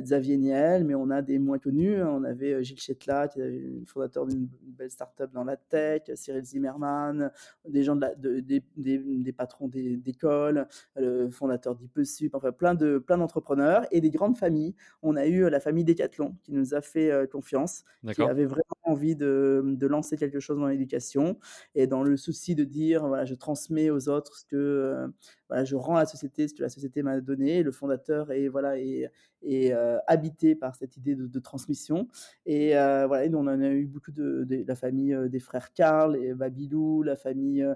[0.00, 2.08] Xavier Niel, mais on a des moins connus, hein.
[2.10, 6.02] On avait, heu, Gilles Chetlat, qui est le fondateur d'une belle start-up dans la tech,
[6.14, 7.30] Cyril Zimmermann,
[7.68, 12.52] des gens de la de des des des patrons d'é d'écoles, le fondateur d'Hypesup, enfin
[12.52, 14.74] plein de plein d'entrepreneurs et des grandes familles.
[15.02, 19.16] On a eu la famille Decathlon qui nous a fait, confiance, qui avait vraiment envie
[19.16, 21.38] de de lancer quelque chose dans l'éducation
[21.74, 25.12] et dans le souci de dire: «Voilà, je transmets aux autres ce que, heu,
[25.48, 27.62] voilà, je rends à la société ce que la société m'a donné».
[27.62, 29.10] Le fondateur est voilà, est
[29.42, 32.08] est, heu, habité par cette idée de transmission
[32.46, 36.16] et heu, voilà et on en a eu beaucoup de la famille, des frères Karl
[36.16, 37.66] et Babylou, la famille,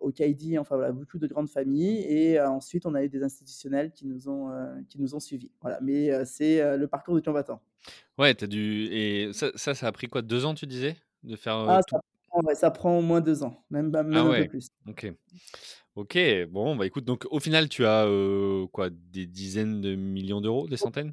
[0.00, 4.06] Hokkaidi, enfin voilà, beaucoup de grandes familles et ensuite on a eu des institutionnels qui
[4.06, 4.50] nous ont,
[4.88, 5.50] qui nous ont suivis.
[5.60, 7.62] Voilà, mais c'est, le parcours du combattant.
[8.18, 10.22] Ouais, as dû ça ça, ça a pris quoi?
[10.22, 10.96] 2 ans tu disais?
[11.22, 14.20] De faire, Ah ça prend ouais, ça prend au moins 2 ans, même même Ah
[14.22, 14.68] un peu plus.
[14.88, 15.12] OK.
[15.94, 16.18] OK,
[16.48, 18.06] bon, bah, écoute, donc au final, tu as,
[18.72, 18.88] quoi?
[18.90, 20.66] Des dizaines de millions d'euros?
[20.66, 21.12] Des centaines?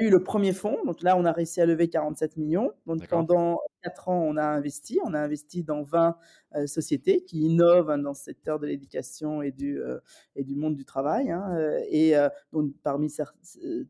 [0.00, 2.74] Eu le 1er fonds, donc là, on a réussi à lever 47 000 000.
[2.86, 4.98] Donc pendant 4 ans, on a investi.
[5.04, 6.16] On a investi dans 20,
[6.56, 10.00] heu, sociétés qui innovent, hein, dans ce secteur de l'éducation et du, heu
[10.36, 12.14] et du monde du travail, hein, heu et
[12.52, 13.08] donc parmi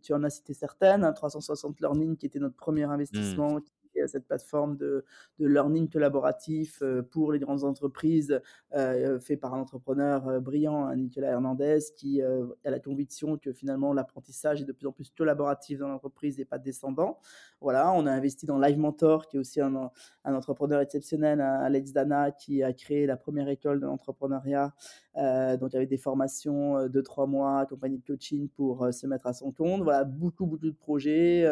[0.03, 3.45] tu en as cité certaines, hein, 360 Learning qui était notre 1er Mmh.
[3.45, 3.73] investissement, qui
[4.09, 5.05] cette plateforme de
[5.39, 8.41] learning collaboratif, heu, pour les grandes entreprises,
[8.77, 13.53] heu, fait par un entrepreneur, heu, brillant, hein, Nicolas Hernandez, qui, a la conviction que
[13.53, 17.19] finalement l'apprentissage est de plus en plus collaboratif dans l'entreprise et pas descendant.
[17.61, 19.93] Voilà, on a investi dans Live Mentor, qui est aussi un en
[20.25, 24.73] un entrepreneur exceptionnel, hein, Alex Dana, qui a créé la 1re école de l'entrepreneuriat,
[25.19, 29.07] heu, donc avec des formations, heu, de 3 mois accompagnées de coaching pour, heu, se
[29.07, 29.83] mettre à son compte.
[29.83, 31.47] Voilà, beaucoup, beaucoup de projets,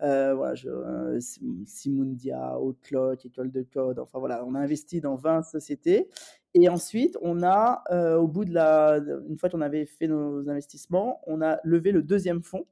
[0.00, 5.42] voilà, je Sim Simundia, Outlook, École de code, enfin voilà, on a investi dans 20
[5.42, 6.08] sociétés
[6.54, 7.82] et ensuite on a,
[8.18, 12.02] au bout de la une fois qu'on avait fait nos investissements, on a levé le
[12.02, 12.66] 2e fonds.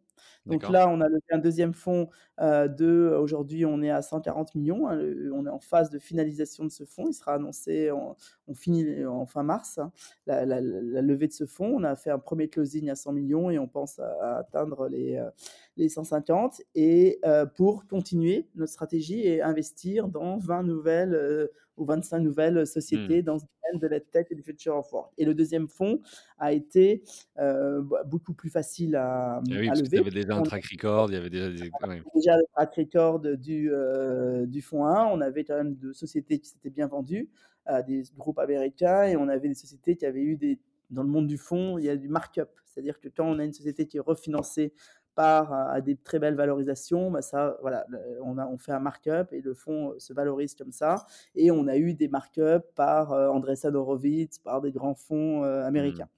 [0.49, 2.09] Donc là, on a levé un 2e fonds,
[2.41, 4.99] heu, de aujourd'hui, on est à 140 000 000, hein,
[5.33, 7.07] on est en phase de finalisation de ce fonds.
[7.09, 8.17] Il sera annoncé en
[8.49, 9.93] on finit en fin mars, hein,
[10.27, 11.75] la la la levée de ce fonds.
[11.77, 14.39] On a fait un 1er closing à 100 000 000 et on pense à à
[14.39, 15.31] atteindre les, heu,
[15.77, 22.21] les 150 et heu, pour continuer notre stratégie et investir dans 20 nouvelles, ou 25
[22.21, 23.13] nouvelles Mmh.
[23.13, 25.13] sociétés dans ce domaine de la tech et du future of work.
[25.19, 26.01] Et le deuxième fonds
[26.39, 27.05] a été
[27.39, 30.09] euh, beaucoup plus facile à, Et oui, à parce que tu lever.
[30.39, 32.03] Un On track record, il y avait déjà des ouais.
[32.15, 36.39] déjà le track record du, euh, du fonds 1, on avait quand même de sociétés
[36.39, 37.29] qui s'étaient bien vendues
[37.67, 40.59] à des groupes américains et on avait des sociétés qui avaient eu des
[40.91, 42.49] dans le monde du fonds, il y a du markup.
[42.65, 44.73] C'est-à-dire que quand on a une société qui est refinancée
[45.15, 47.85] par à des très belles valorisations, bah ça, voilà,
[48.23, 51.05] on, a, on fait un markup et le fonds se valorise comme ça.
[51.35, 55.63] Et on a eu des markups par euh, Andreessen Horowitz, par des grands fonds euh,
[55.63, 55.67] Mmh.
[55.67, 56.09] américains.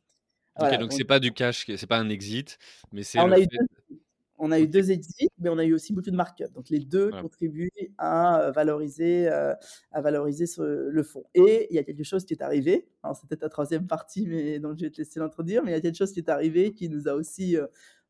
[0.59, 2.59] Voilà, donc c'est pas du cash, c'est pas un exit,
[2.93, 3.47] mais c'est ah, on eu
[4.41, 6.53] on a eu 2 exits, mais on a eu aussi beaucoup de markup.
[6.55, 7.23] Donc les 2 ouais.
[7.23, 9.55] contribuent à, heu, valoriser, heu,
[9.93, 13.17] à valoriser ce le fonds et il y a quelque chose qui est arrivé, alors
[13.17, 15.77] c'est peut-être la troisième partie, mais donc je vais te laisser l'introduire, mais il y
[15.79, 17.69] a quelque chose qui est arrivé qui nous a aussi, heu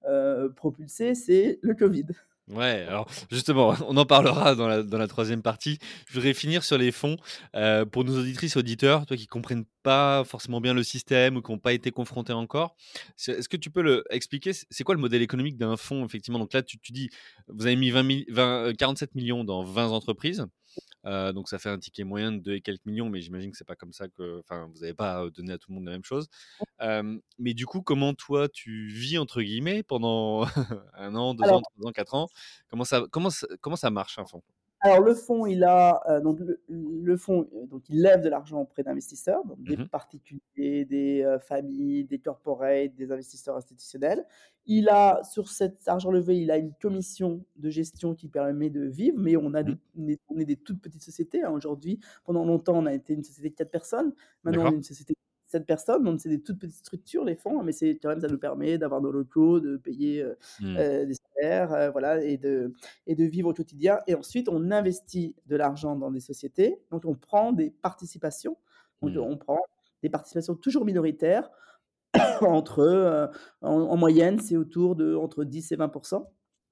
[0.08, 2.06] heu, propulsés, c'est le covid.
[2.50, 5.78] Ouais, alors justement, on en parlera dans la dans la 3 partie.
[6.08, 7.16] Je voudrais finir sur les fonds,
[7.54, 11.50] heu, pour nos auditrices, auditeurs, toi qui comprennent pas forcément bien le système ou qui
[11.52, 12.74] ont pas été confrontés encore.
[13.28, 16.38] Est-ce que tu peux le expliquer, c'est quoi le modèle économique d'un fonds effectivement?
[16.40, 17.08] Donc là, tu tu dis,
[17.48, 20.44] vous avez mis 20 mi 20, heu, 47 000 000 dans 20 entreprises.
[21.06, 23.56] Heu, donc ça fait un ticket moyen de 2 et quelques millions, mais j'imagine que
[23.56, 25.92] c'est pas comme ça que enfin, vous n'avez pas, donné à tout le monde la
[25.92, 26.28] même chose.
[27.38, 30.44] Mais du coup, comment toi tu «vis» entre guillemets pendant
[30.94, 32.28] un an, 2 Alors ans, 3 ans, 4 ans?
[32.68, 34.42] Comment ça comment ça comment ça marche un fonds?
[34.82, 38.30] Alors le fonds, il a euh, donc le, le fonds, euh, donc il lève de
[38.30, 44.24] l'argent auprès d'investisseurs, donc des Mmh particuliers, des euh, familles, des corporates, des investisseurs institutionnels.
[44.64, 48.82] Il a sur cet argent levé, il a une commission de gestion qui permet de
[48.86, 49.74] vivre, mais on a Mmh.
[49.74, 51.42] des, on est, on est des toutes petites sociétés.
[51.42, 51.50] hein.
[51.50, 54.14] Aujourd'hui, pendant longtemps, on a été une société de quatre personnes.
[54.44, 55.14] Maintenant, on est une société
[55.50, 58.20] de sept personnes, donc c'est des toutes petites structures les fonds, mais c'est quand même
[58.20, 60.76] ça nous permet d'avoir nos locaux, de payer euh, Mmh.
[60.78, 62.72] euh, des salaires, euh, voilà, et de
[63.06, 64.00] et de vivre au quotidien.
[64.06, 66.80] Et ensuite, on investit de l'argent dans des sociétés.
[66.90, 68.56] Donc, on prend des participations.
[69.02, 69.18] Donc, Mmh.
[69.18, 69.60] on prend
[70.02, 71.50] des participations toujours minoritaires,
[72.42, 73.30] entre,
[73.62, 75.92] en en moyenne, c'est autour de entre 10 et 20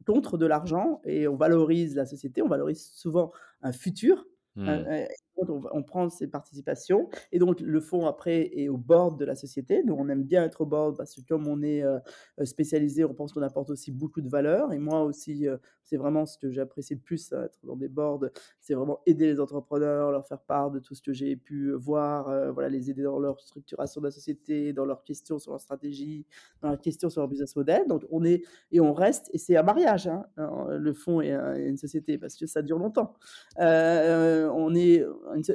[0.06, 4.24] contre de l'argent et on valorise la société, on valorise souvent un futur,
[4.56, 4.88] Mmh.
[5.48, 9.82] On prend ces participations et donc le fonds après est au board de la société.
[9.84, 12.00] Nous, on aime bien être au board parce que comme on est, heu,
[12.44, 16.26] spécialisé, on pense qu'on apporte aussi beaucoup de valeur et moi aussi, heu, c'est vraiment
[16.26, 18.24] ce que j'apprécie le plus à être dans des boards,
[18.60, 22.28] c'est vraiment aider les entrepreneurs, leur faire part de tout ce que j'ai pu voir,
[22.30, 25.60] heu, voilà, les aider dans leur structuration de la société, dans leurs questions sur leur
[25.60, 26.26] stratégie,
[26.62, 27.82] dans leurs questions sur leur business model.
[27.88, 31.28] Donc on est et on reste et c'est un mariage, hein, heu, le fonds et
[31.28, 33.14] et une société parce que ça dure longtemps.
[33.58, 35.04] On est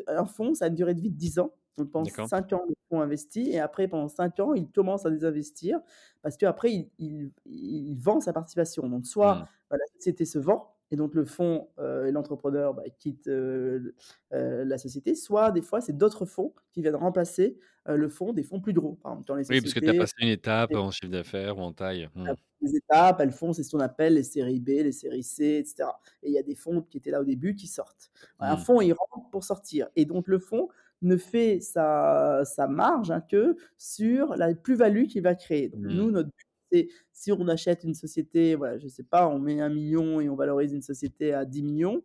[0.07, 1.53] un fonds, ça a une durée de vie de 10 ans.
[1.78, 2.30] Donc pendant D'accord.
[2.30, 5.80] 5 ans, le fonds investit et après pendant 5 ans, il commence à désinvestir
[6.21, 8.88] parce qu'après il il il vend sa participation.
[8.89, 9.47] Donc soit, Mmh.
[9.71, 13.95] bah, la société se vend et donc le fonds, heu, et l'entrepreneur, bah, quitte, heu,
[14.34, 17.57] heu, la société, soit des fois c'est d'autres fonds qui viennent remplacer,
[17.89, 18.93] heu, le fonds, des fonds plus gros.
[19.01, 21.11] Par exemple, dans les Oui, parce que tu as sociétés passé une étape en chiffre
[21.11, 22.07] d'affaires ou en taille.
[22.15, 22.34] Mmh.
[22.64, 25.66] Les étapes, elles font, c'est ce qu'on appelle les séries B, les séries C, et
[25.66, 25.99] cetera.
[26.24, 28.11] Et il y a des fonds qui étaient là au début qui sortent.
[28.39, 28.57] Un Mmh.
[28.57, 29.89] fonds, il rentre pour sortir.
[29.95, 30.70] Et donc le fonds
[31.01, 35.70] ne fait sa, sa marge hein, que sur la plus-value qu'il va créer.
[35.70, 35.89] Donc Mmh.
[35.91, 39.59] nous, notre but, c'est si on achète une société, voilà, je sais pas, on met
[39.61, 42.01] un million et on valorise une société à 10 millions,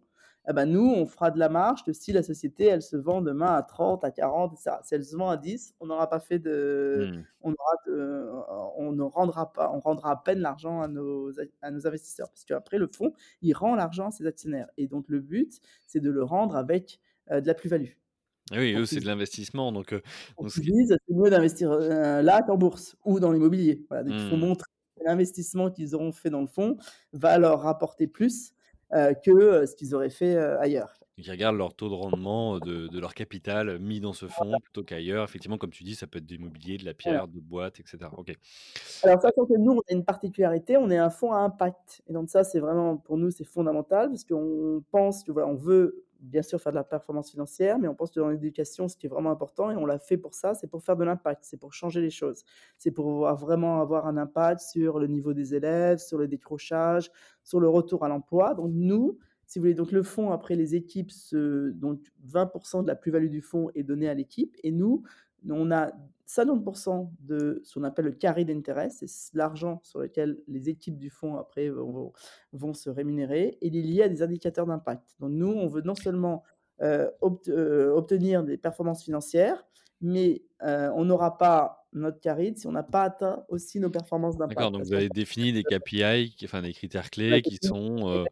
[0.51, 3.21] eh ben nous, on fera de la marge que si la société, elle se vend
[3.21, 4.77] demain à 30, à 40, etc.
[4.83, 7.25] Si elle se vend à 10, on n'aura pas fait de, Mmh.
[7.43, 8.31] on aura de-
[8.79, 11.31] on ne rendra pas, on rendra à peine l'argent à nos,
[11.61, 12.31] à nos investisseurs.
[12.31, 14.69] Parce qu'après, le fonds, il rend l'argent à ses actionnaires.
[14.79, 16.99] Et donc, le but, c'est de le rendre avec
[17.31, 17.93] euh, de la plus-value.
[18.51, 19.95] Ah oui, eux, c'est de l'investissement donc
[20.35, 20.63] pour donc c'est
[21.11, 23.85] mieux d'investir euh, là qu'en bourse ou dans l'immobilier.
[23.91, 24.41] Voilà, donc, il faut mmh.
[24.41, 26.79] montrer que l'investissement qu'ils auront fait dans le fonds
[27.13, 28.58] va leur rapporter plus euh,
[28.91, 30.95] que euh, ce qu'ils auraient fait euh, ailleurs.
[31.21, 34.85] Qui regardent leur taux de rendement, de de leur capital, mis dans ce fonds plutôt
[34.85, 35.25] qu'ailleurs.
[35.25, 37.85] Effectivement, comme tu dis, ça peut être de l'immobilier, de la pierre, d'autres boîtes et
[37.85, 38.13] cetera.
[38.17, 38.33] OK.
[39.03, 42.03] Alors, sachant que nous, on a une particularité, on est un fonds à impact.
[42.09, 45.57] Et donc ça, c'est vraiment, pour nous, c'est fondamental parce qu'on pense que voilà, on
[45.57, 48.97] veut bien sûr faire de la performance financière, mais on pense que dans l'éducation, ce
[48.97, 51.45] qui est vraiment important, et on l'a fait pour ça, c'est pour faire de l'impact,
[51.45, 52.45] c'est pour changer les choses.
[52.77, 57.11] C'est pour vraiment avoir un impact sur le niveau des élèves, sur le décrochage,
[57.45, 58.55] sur le retour à l'emploi.
[58.55, 62.97] Donc nous, si vous voulez, donc le fonds, après les équipes, donc 20% de la
[62.97, 65.05] plus-value du fonds est donné à l'équipe, et nous,
[65.49, 65.93] on a
[66.29, 71.09] 50% de ce qu'on appelle le carry d'intérêt, c'est l'argent sur lequel les équipes du
[71.09, 72.13] fonds après vont,
[72.53, 75.17] vont se rémunérer, et il est lié à des indicateurs d'impact.
[75.21, 76.45] Donc nous, on veut non seulement
[76.83, 79.65] euh, obt euh, obtenir des performances financières,
[80.01, 84.37] mais euh, on n'aura pas notre carry si on n'a pas atteint aussi nos performances
[84.37, 84.73] D'accord, d'impact.
[84.73, 88.27] donc Parce vous avez défini des KPI, enfin des critères clés qui sont,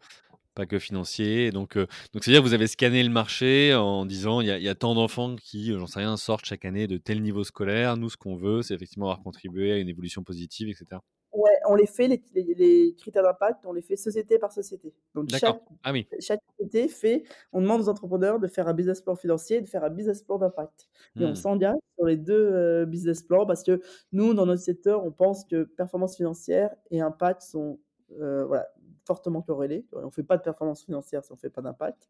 [0.56, 1.50] Pas que financier.
[1.50, 4.56] Donc, heu, donc c'est-à-dire que vous avez scanné le marché en disant: «Il y a
[4.56, 7.20] il y a tant d'enfants qui, heu, j'en sais rien, sortent chaque année de tel
[7.20, 7.98] niveau scolaire.
[7.98, 11.02] Nous, ce qu'on veut, c'est effectivement avoir contribué à une évolution positive» et cetera?
[11.32, 14.94] Ouais, on les fait les les les critères d'impact, on les fait société par société.
[15.14, 15.56] Donc D'accord.
[15.58, 16.08] chaque Ah oui.
[16.20, 19.68] chaque société fait on demande aux entrepreneurs de faire un business plan financier et de
[19.68, 20.88] faire un business plan d'impact
[21.18, 21.34] et on Mmh.
[21.34, 23.80] s'engage sur les 2 heu, business plans parce que
[24.12, 28.68] nous, dans notre secteur, on pense que performance financière et impact sont, voilà,
[29.06, 29.86] fortement corrélés.
[29.92, 32.08] On fait pas de performance financière si on fait pas d'impact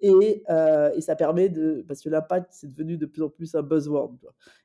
[0.00, 3.54] et heu et ça permet de parce que l'impact, c'est devenu de plus en plus
[3.54, 4.16] un buzzword?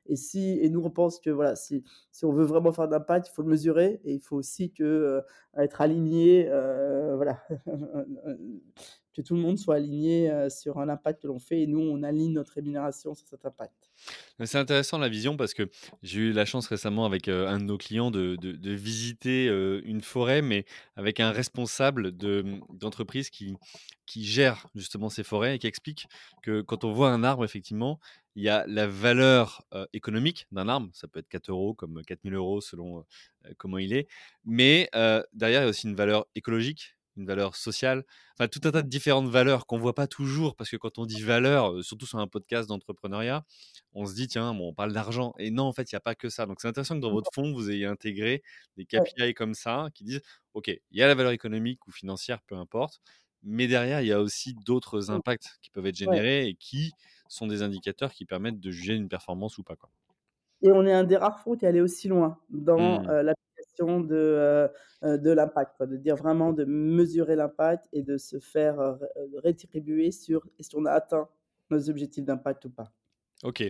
[0.06, 3.28] Et si et nous, on pense que voilà, si si on veut vraiment faire d'impact,
[3.28, 5.22] il faut le mesurer et il faut aussi que, heu,
[5.56, 7.38] être aligné, heu, voilà,
[9.12, 11.80] que tout le monde soit aligné, heu, sur un impact que l'on fait et nous,
[11.80, 13.90] on aligne notre rémunération sur cet impact.
[14.44, 15.68] C'est intéressant la vision parce que
[16.02, 20.00] j'ai eu la chance récemment avec, heu, un de nos clients de visiter, heu, une
[20.00, 20.64] forêt, mais
[20.96, 23.56] avec un responsable mmh, d'entreprise qui
[24.24, 26.06] gère justement ces forêts et qui explique
[26.42, 27.98] que quand on voit un arbre effectivement,
[28.34, 32.24] il y a la valeur, économique d'un arbre, ça peut être 4 euros comme 4
[32.24, 33.04] 000 € selon,
[33.58, 34.08] comment il est,
[34.44, 34.88] mais
[35.32, 38.04] derrière il y a aussi une valeur écologique, une valeur sociale,
[38.38, 41.06] enfin tout un tas de différentes valeurs qu'on voit pas toujours parce que quand on
[41.06, 43.44] dit valeur, heu, surtout sur un podcast d'entrepreneuriat,
[43.92, 46.00] on se dit: «Tiens, bon, on parle d'argent» et non, en fait, il y a
[46.00, 46.46] pas que ça.
[46.46, 48.42] Donc c'est intéressant que dans votre fonds, vous ayez intégré
[48.76, 50.22] des KPI comme ça qui disent:
[50.54, 53.00] «OK, il y a la valeur économique ou financière, peu importe,
[53.42, 56.94] mais derrière, il y a aussi d'autres mmh, impacts qui peuvent être générés et qui
[57.28, 59.90] sont des indicateurs qui permettent de juger une performance ou pas, quoi».
[60.62, 63.08] et on est un des rares fonds qui est allé aussi loin dans, Mmh.
[63.08, 63.22] heu,
[63.78, 64.68] de,
[65.04, 65.82] heu heu, de l'impact.
[65.82, 68.98] De dire vraiment de mesurer l'impact et de se faire, heu,
[69.42, 71.28] rétribuer sur est-ce qu'on a atteint
[71.70, 72.92] nos objectifs d'impact ou pas.
[73.42, 73.64] OK.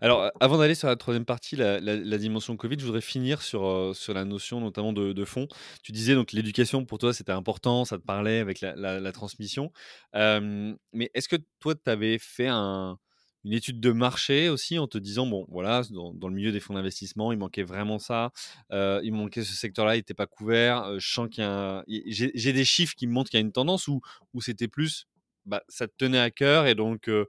[0.00, 4.14] Alors, avant d'aller sur la troisième partie, la dimension Covid, je voudrais finir sur, sur
[4.14, 5.48] la notion notamment de fonds.
[5.82, 9.72] Tu disais donc l'éducation pour toi, c'était important, ça te parlait avec la transmission.
[10.14, 12.98] Mais est-ce que toi, tu avais fait un
[13.46, 16.60] une étude de marché aussi en te disant: «Bon, voilà, dans dans le milieu des
[16.60, 18.32] fonds d'investissement, il manquait vraiment ça,
[18.72, 21.84] heu, il manquait ce secteur-là, il était pas couvert, heu, je sens qu'il y a
[21.88, 24.00] j'ai des chiffres qui me montrent qu'il y a une tendance» ou
[24.34, 25.06] ou c'était plus,
[25.46, 27.28] bah, ça te tenait à cœur et donc heu,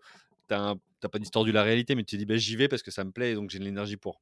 [0.49, 2.67] tu as un tu pas distordu la réalité, mais tu t'es dit: «Beh, j'y vais
[2.69, 4.19] parce que ça me plaît et donc j'ai de l'énergie pour».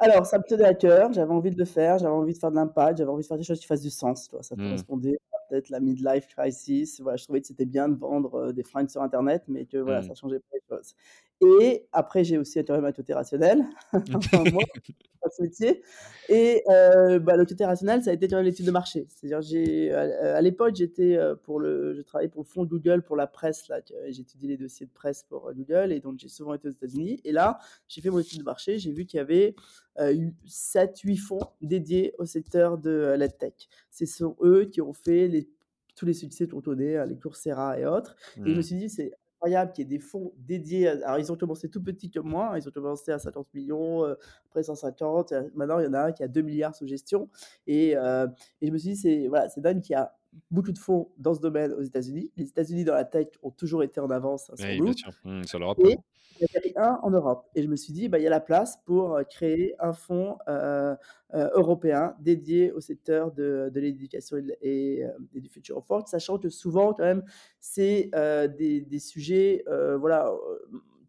[0.00, 2.50] Alors, ça me tenait à cœur, j'avais envie de le faire, j'avais envie de faire
[2.50, 4.42] de l'impact, j'avais envie de faire des choses qui fassent du sens, tu vois?
[4.44, 4.88] Ça Mmh.
[4.96, 5.18] correspondait
[5.48, 8.90] peut-être la midlife crisis, voilà, je trouvais que c'était bien de vendre, heu, des fringues
[8.90, 10.10] sur internet, mais que voilà, Mmh.
[10.10, 10.94] ça changeait pas les choses
[11.40, 13.64] et après j'ai aussi été mathéo rationnel,
[14.14, 14.62] enfin moi
[15.22, 15.82] pas ce métier
[16.28, 19.06] et heu, bah, le critère rationnel, ça a été même l'étude de marché.
[19.10, 23.02] C'est-à-dire j'ai à à l'époque, j'étais, heu, pour le je travaillais pour le fonds Google
[23.02, 23.80] pour la presse là,
[24.10, 27.20] j'étudiais les dossiers de presse pour, heu, Google et donc j'ai souvent été aux États-Unis
[27.24, 27.58] et là,
[27.88, 29.54] j'ai fait mon étude de marché, j'ai vu qu'il y avait,
[30.00, 33.68] heu, eu 7-8 fonds dédiés au secteur de, heu, l'EdTech.
[33.90, 35.48] Ce sont eux qui ont fait les
[35.96, 38.14] tous les succès connaît, hein, les Coursera et autres
[38.44, 38.62] et je me Mmh.
[38.62, 41.68] suis dit: «C'est incroyable qu'il y ait des fonds dédiés à» alors ils ont commencé
[41.70, 43.66] tout petits comme moi, hein, ils ont commencé à 50 000
[44.04, 44.16] 000,
[44.48, 47.30] après 150, heu, maintenant il y en a un qui a 2 milliards sous gestion.
[47.68, 48.28] Et heu
[48.62, 50.17] et je me suis dit: «C'est voilà, dingue qu'il y a
[50.50, 52.32] beaucoup de fonds dans ce domaine aux États-Unis».
[52.36, 55.12] Les États-Unis dans la tech ont toujours été en avance, hein, sur Oui, bien sûr.
[55.24, 55.96] Mmh, sur l'Europe, et
[56.40, 58.30] il n'y avait rien en Europe et je me suis dit: «Bah, il y a
[58.30, 60.96] la place pour, heu, créer un fonds, heu
[61.34, 64.58] heu, européen dédié au secteur de de l'éducation et
[65.00, 67.24] et et du future forward», sachant que souvent quand même
[67.60, 68.10] c'est,
[68.58, 69.64] des des sujets,
[70.00, 70.32] voilà,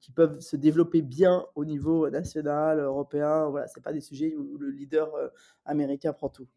[0.01, 4.57] qui peuvent se développer bien au niveau national, européen, voilà, c'est pas des sujets où
[4.59, 5.11] le leader,
[5.65, 6.47] américain prend tout.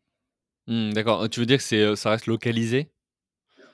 [0.66, 1.28] Mmh, d'accord.
[1.28, 2.90] Tu veux dire que c'est, ça reste localisé?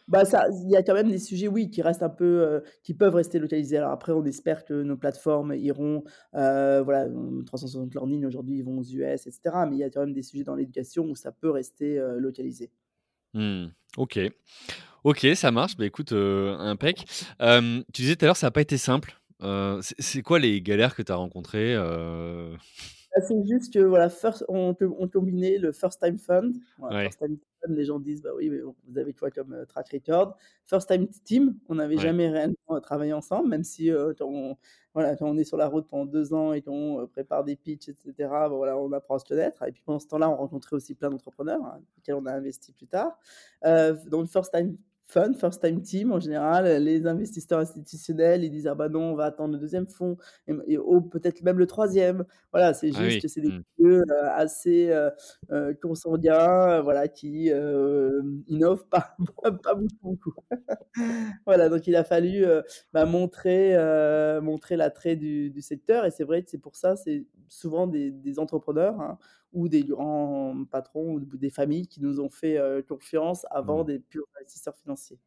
[0.08, 2.94] Bah, ça il y a quand même des sujets, oui, qui restent un peu, qui
[2.94, 3.76] peuvent rester localisés.
[3.76, 6.02] Alors après, on espère que nos plateformes iront,
[6.34, 9.84] heu, voilà, hem, 360 Learning aujourd'hui, ils vont aux US et cetera, mais il y
[9.84, 12.70] a quand même des sujets dans l'éducation où ça peut rester, localisé.
[13.34, 13.66] Mmh.
[13.98, 14.18] OK.
[15.04, 15.76] OK, ça marche.
[15.76, 17.04] Bah, écoute, impec.
[17.38, 19.20] Tu disais tout à l'heure, ça a pas été simple.
[19.80, 21.76] C'est quoi les galères que tu as rencontrées,
[23.26, 26.54] c'est juste que voilà, first on co on combinait le first time fund.
[26.76, 29.54] Voilà, Ouais, first time fund, les gens disent: «Bah oui, mais vous avez quoi comme,
[29.54, 30.36] heu, track record?»
[30.66, 31.98] First time team, on n'avait ouais.
[31.98, 34.56] jamais réellement, heu, travaillé ensemble, même si, quand on
[34.94, 37.88] voilà, quand on est sur la route pendant 2 ans et qu'on, prépare des pitchs
[37.88, 40.36] et cetera, bah, voilà, on apprend à se connaître et puis pendant ce temps-là, on
[40.36, 43.18] rencontrait aussi plein d'entrepreneurs, hein, auxquels on a investi plus tard.
[43.64, 44.76] Heu, donc first time
[45.08, 49.12] fund, first time team, en général, heu, les investisseurs institutionnels, ils disent: «Ah bah non,
[49.12, 50.16] on va attendre le deuxième fonds
[50.66, 53.22] et oh, peut-être même le troisième Voilà, c'est Ah juste oui.
[53.22, 53.60] que c'est des Mmh.
[54.34, 54.90] assez,
[55.82, 59.16] consanguins, heu, voilà, qui, hem, innovent pas
[59.74, 60.34] beaucoup.
[61.46, 62.44] Voilà, donc il a fallu,
[62.92, 63.76] bah, montrer,
[64.42, 68.10] montrer l'attrait du du secteur et c'est vrai que c'est pour ça, c'est souvent des
[68.10, 69.18] des entrepreneurs, hein,
[69.52, 73.86] ou des grands patrons ou des familles qui nous ont fait, confiance avant Mmh.
[73.86, 75.18] des purs investisseurs financiers.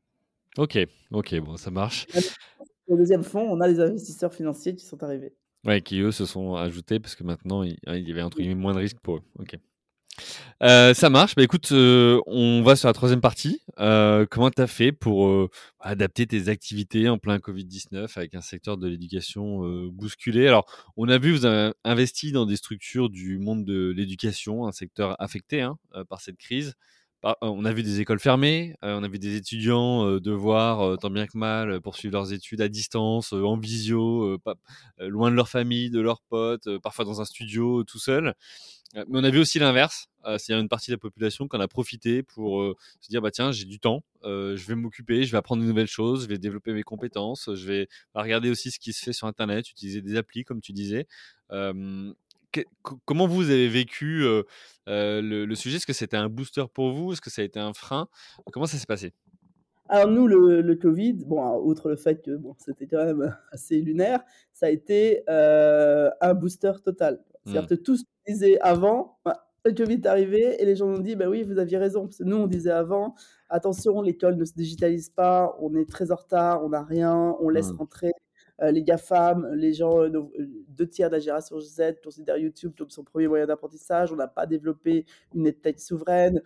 [0.57, 0.77] OK,
[1.11, 2.07] OK, bon, ça marche.
[2.87, 5.33] Au 2e fonds, on a des investisseurs financiers qui sont arrivés.
[5.65, 8.55] Ouais, qui eux se sont ajoutés parce que maintenant il il y avait entre guillemets
[8.55, 9.21] «moins de risques» pour eux.
[9.39, 9.57] OK.
[10.61, 11.35] Heu, ça marche.
[11.35, 13.61] Bah, écoute, heu, on va sur la 3e partie.
[13.79, 15.49] Heu, comment tu as fait pour, heu,
[15.79, 20.47] adapter tes activités en plein Covid-19 avec un secteur de l'éducation, heu, bousculé?
[20.47, 20.65] Alors,
[20.97, 25.15] on a vu, vous avez investi dans des structures du monde de l'éducation, un secteur
[25.21, 26.73] affecté, hein, heu, par cette crise.
[27.23, 30.97] Bah, on a vu des écoles fermées, heu, on a vu des étudiants, heu, devoir,
[30.97, 34.39] tant bien que mal, poursuivre leurs études à distance, en visio,
[34.97, 38.33] loin de leur famille, de leurs potes, parfois dans un studio, tout seul.
[38.95, 42.23] Mais on a vu aussi l'inverse, c'est-à-dire une partie de la population qui a profité
[42.23, 42.63] pour,
[43.01, 45.87] se dire: «Bah, tiens, j'ai du temps, je vais m'occuper, je vais apprendre de nouvelles
[45.87, 49.27] choses, je vais développer mes compétences, je vais regarder aussi ce qui se fait sur
[49.27, 51.07] internet, utiliser des applis», comme tu disais.
[52.51, 52.61] Que
[53.05, 54.23] comment vous avez vécu,
[54.87, 55.77] le le sujet?
[55.77, 57.13] Est-ce que c'était un booster pour vous?
[57.13, 58.07] Est-ce que ça a été un frein?
[58.51, 59.13] Comment ça s'est passé?
[59.89, 63.81] Alors nous, le le Covid, bon, outre le fait que, bon, c'était quand même assez
[63.81, 64.23] lunaire,
[64.53, 67.23] ça a été, un booster total.
[67.45, 67.67] C'est-à-dire Mmh.
[67.69, 70.99] que tout ce qu'on disait avant, bah, le Covid est arrivé et les gens ont
[70.99, 72.03] dit: «Bah oui, vous aviez raison».
[72.05, 73.15] Parce que nous, on disait avant:
[73.49, 77.49] «Attention, l'école ne se digitalise pas, on est très en retard, on n'a rien, on
[77.49, 77.77] laisse Mmh.
[77.77, 78.11] rentrer,
[78.61, 80.31] les GAFAM, les gens, nos
[80.69, 84.45] 2/3 de la génération Z considèrent YouTube comme son 1er moyen d'apprentissage, on n'a pas
[84.45, 86.41] développé une EdTech souveraine».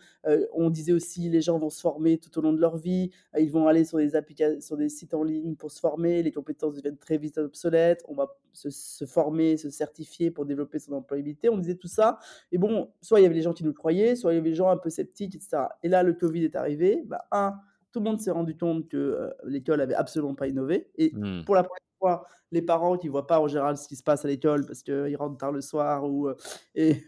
[0.53, 3.51] On disait aussi: «Les gens vont se former tout au long de leur vie, ils
[3.51, 6.75] vont aller sur des applica sur des sites en ligne pour se former, les compétences
[6.75, 11.49] deviennent très vite obsolètes, on va se se former, se certifier pour développer son employabilité».
[11.49, 12.19] On disait tout ça.
[12.51, 14.49] Et bon, soit il y avait les gens qui nous croyaient, soit il y avait
[14.49, 15.69] les gens un peu sceptiques et cetera.
[15.83, 17.55] Et là, le Covid est arrivé, bah, 1,
[17.91, 20.89] tout le monde s'est rendu compte que, l'école avait absolument pas innové.
[20.97, 21.43] Et Mmh.
[21.45, 21.79] pour la 1re
[22.51, 25.15] les parents qui voient pas en général ce qui se passe à l'école parce qu'ils
[25.17, 26.37] rentrent tard le soir ou, heu
[26.75, 27.01] et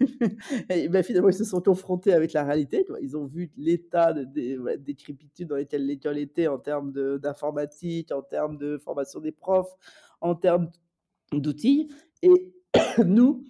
[0.89, 2.85] bah, finalement, ils se sont confrontés avec la réalité.
[3.01, 8.11] Ils ont vu l'état de dé ouais, décrépitude dans lequel l'école était en termes d'informatique,
[8.11, 9.73] en termes de formation des profs,
[10.21, 10.69] en termes
[11.31, 11.89] d'outils
[12.21, 12.53] et
[13.05, 13.43] nous,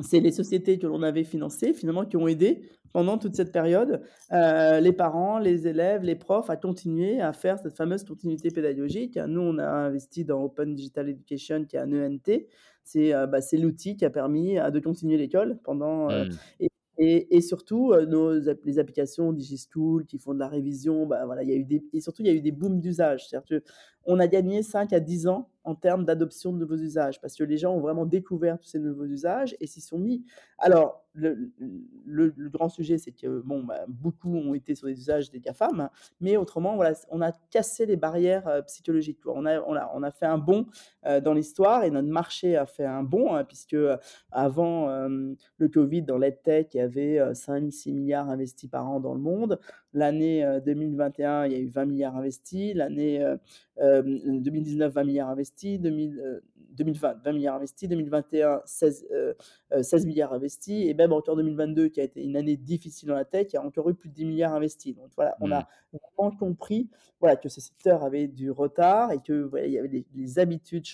[0.00, 4.02] c'est les sociétés que l'on avait financées, finalement, qui ont aidé pendant toute cette période,
[4.32, 9.16] heu, les parents, les élèves, les profs à continuer à faire cette fameuse continuité pédagogique.
[9.28, 12.48] Nous, on a investi dans Open Digital Education qui est un ENT.
[12.84, 16.38] C'est, heu, bah, c'est l'outil qui a permis, heu, de continuer l'école pendant, Mmh.
[16.60, 16.68] et
[16.98, 18.32] et et surtout, nos
[18.64, 21.82] les applications Digistool qui font de la révision, bah, voilà, il y a eu des
[21.94, 23.28] et surtout, il y a eu des booms d'usage.
[24.04, 27.44] Qu'on a gagné 5 à 10 ans en termes d'adoption de nouveaux usages parce que
[27.44, 30.24] les gens ont vraiment découvert tous ces nouveaux usages et s'y sont mis.
[30.58, 31.52] Alors le
[32.06, 35.90] le grand sujet, c'est que, bon, bah, beaucoup ont été sur les usages des GAFAM,
[36.20, 39.18] mais autrement, voilà, on a cassé les barrières, heu, psychologiques.
[39.26, 40.66] On a on a on a fait un bond,
[41.06, 43.96] heu, dans l'histoire et notre marché a fait un bond, hein, puisque, heu,
[44.30, 44.88] avant,
[45.58, 49.14] le Covid, dans l'EdTech, il y avait, heu, 5-6 000 000 investis par an dans
[49.14, 49.58] le monde.
[49.92, 52.74] L'année, heu, 2021, il y a eu 20 000 000 investis.
[52.74, 53.22] L'année,
[53.80, 55.78] heu, hem, 2019, 20 000 000 investis.
[55.80, 56.42] 2000, heu,
[56.72, 57.88] 2020, 20 000 000 investis.
[57.88, 59.34] 2021, 16, heu
[59.74, 63.08] heu, 16 000 000 investis et même encore 2022 qui a été une année difficile
[63.08, 64.94] dans la tech, il y a encore eu plus de 10 000 000 investis.
[64.94, 65.62] Donc voilà, on Mmh.
[65.62, 65.66] a
[66.16, 70.04] vraiment compris, voilà, que ce secteur avait du retard et que, voilà, il y avait
[70.14, 70.86] les habitudes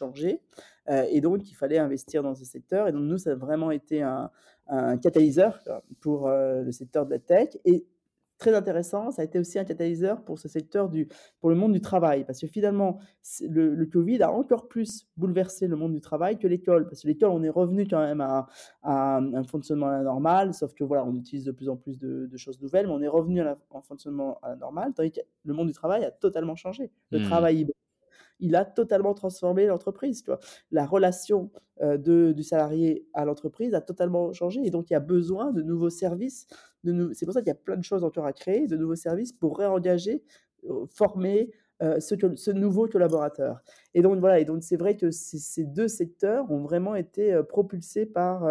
[0.91, 3.71] heu et donc il fallait investir dans ce secteur et donc nous, ça a vraiment
[3.71, 4.31] été un
[4.71, 5.61] un catalyseur,
[6.01, 7.87] pour, le secteur de la tech et
[8.39, 11.09] très intéressant, ça a été aussi un catalyseur pour ce secteur du
[11.41, 12.25] pour le monde du travail.
[12.25, 12.99] Parce que finalement,
[13.43, 16.89] le le Covid a encore plus bouleversé le monde du travail que l'école.
[16.89, 18.47] Parce que l'école, on est revenu quand même à
[18.83, 22.37] à un fonctionnement normale, sauf que, voilà, on utilise de plus en plus de de
[22.37, 25.73] choses nouvelles, mais on est revenu à en fonctionnement normale, tandis que le monde du
[25.75, 26.91] travail a totalement changé.
[27.11, 27.23] Le Mmh.
[27.23, 27.75] travail hybride,
[28.41, 30.41] il a totalement transformé l'entreprise, tu vois?
[30.71, 35.01] La relation, de du salarié à l'entreprise a totalement changé et donc il y a
[35.01, 36.47] besoin de nouveaux services,
[36.85, 38.97] nou c'est pour ça qu'il y a plein de choses encore à créer, de nouveaux
[38.97, 40.25] services pour réengager,
[40.91, 43.61] former, ce nouveau collaborateur
[43.95, 47.41] et donc voilà et donc c'est vrai que ces ces 2 secteurs ont vraiment été,
[47.49, 48.45] propulsés par,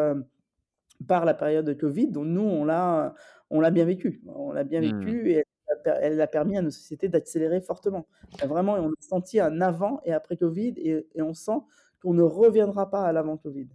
[1.08, 3.16] par la période de Covid dont nous, on l'a
[3.52, 4.22] on l'a bien vécu.
[4.28, 5.18] On l'a bien Mmh.
[5.22, 5.46] vécu et
[5.86, 8.08] elle a permis à nos sociétés d'accélérer fortement.
[8.44, 11.60] Vraiment, on a senti un avant et après Covid et et on sent
[12.02, 13.70] qu'on ne reviendra pas à l'avant Covid.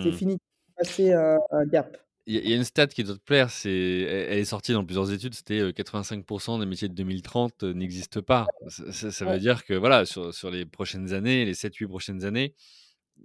[0.00, 0.12] C'est Mmh.
[0.12, 0.38] fini,
[0.76, 1.98] passer un un gap.
[2.26, 5.10] Il y a une stat qui doit te plaire, c'est elle est sortie dans plusieurs
[5.12, 8.52] études, c'était, heu, 85% des métiers de 2030 n'existent pas.
[8.66, 9.38] Ça ça ça veut Ouais.
[9.38, 12.54] dire que, voilà, sur sur les prochaines années, les 7-8 prochaines années,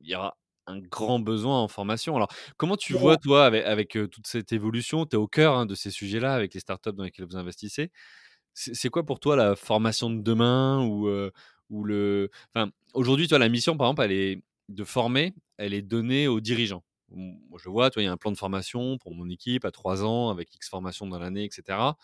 [0.04, 0.38] il y aura
[0.68, 2.16] un grand besoin en formation.
[2.16, 5.06] Alors, comment tu vois, toi, avec toute cette évolution?
[5.06, 7.92] Tu es au cœur, hein, de ces sujets-là avec les startups dans lesquelles vous investissez.
[8.54, 11.32] C'est quoi pour toi la formation de demain ou, heu,
[11.70, 16.28] ou le enfin, aujourd'hui, la mission, par exemple, elle est de former, elle est donnée
[16.28, 16.84] aux dirigeants.
[17.10, 20.04] Moi, je vois, il y a un plan de formation pour mon équipe à 3
[20.04, 21.98] ans avec X formations dans l'année et cetera.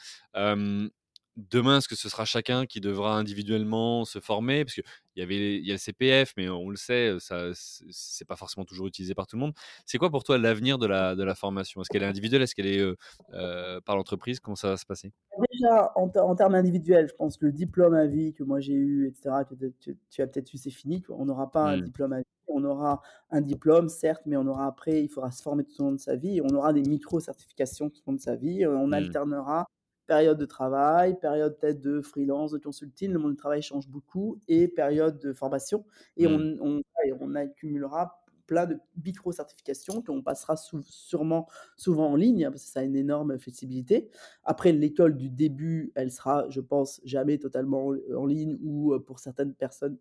[1.49, 4.65] Demain, est-ce que ce sera chacun qui devra individuellement se former?
[4.65, 4.83] Parce qu'il
[5.15, 8.65] y avait il y a le CPF, mais on le sait, ça c'est pas forcément
[8.65, 9.53] toujours utilisé par tout le monde.
[9.85, 11.81] C'est quoi pour toi l'avenir de la de la formation?
[11.81, 12.41] Est-ce qu'elle est individuelle?
[12.41, 12.97] Est-ce qu'elle est, heu
[13.33, 14.39] heu, par l'entreprise?
[14.41, 15.11] Comment ça va se passer?
[15.51, 18.73] Déjà, en en termes individuels, je pense que le diplôme à vie que moi j'ai
[18.73, 21.03] eu et cetera, que tu tu as peut-être eu, c'est fini.
[21.09, 21.89] On n'aura pas un Mmh.
[21.89, 22.23] diplôme à vie.
[22.47, 25.85] On aura un diplôme, certes, mais on aura après, il faudra se former tout au
[25.85, 28.65] long de sa vie on aura des micro-certifications tout au long de sa vie.
[28.65, 29.19] On Mmh.
[29.19, 29.67] alternera
[30.09, 34.41] période de travail, période peut-être de freelance, de consulting, le monde du travail change beaucoup
[34.49, 35.85] et période de formation
[36.17, 36.59] et on Mmh.
[36.61, 36.81] on
[37.21, 41.47] on accumulera plein de micro-certifications qu'on passera sou sûrement
[41.77, 44.09] souvent en ligne, hein, parce que ça a une énorme flexibilité.
[44.43, 49.19] Après l'école du début, elle sera, je pense, jamais totalement en ligne ou, heu, pour
[49.19, 49.97] certaines personnes,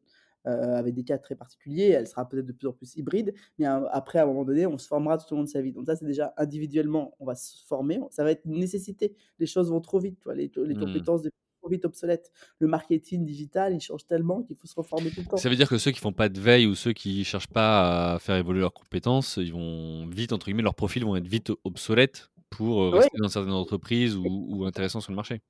[0.49, 3.35] heu, avec des cas très particuliers, elle sera peut-être de plus en plus hybride.
[3.59, 5.63] Mais a après, à un moment donné, on se formera tout au long de sa
[5.63, 5.73] vie.
[5.73, 9.17] Donc ça, c'est déjà individuellement, on va se former, ça va être une nécessité.
[9.39, 10.35] Les choses vont trop vite, tu vois?
[10.35, 10.77] Les les Mmh.
[10.77, 12.31] compétences deviennent trop vite obsolètes.
[12.61, 15.49] Le marketing digital, il change tellement qu'il faut se reformer tout le Ça temps.
[15.49, 18.19] veut dire que ceux qui font pas de veille ou ceux qui cherchent pas à
[18.19, 22.31] faire évoluer leurs compétences, ils vont vite, entre guillemets, leurs profils vont être vite obsolètes
[22.51, 23.09] pour, Ouais.
[23.09, 25.41] rester dans certaines entreprises ou ou intéressants sur le marché?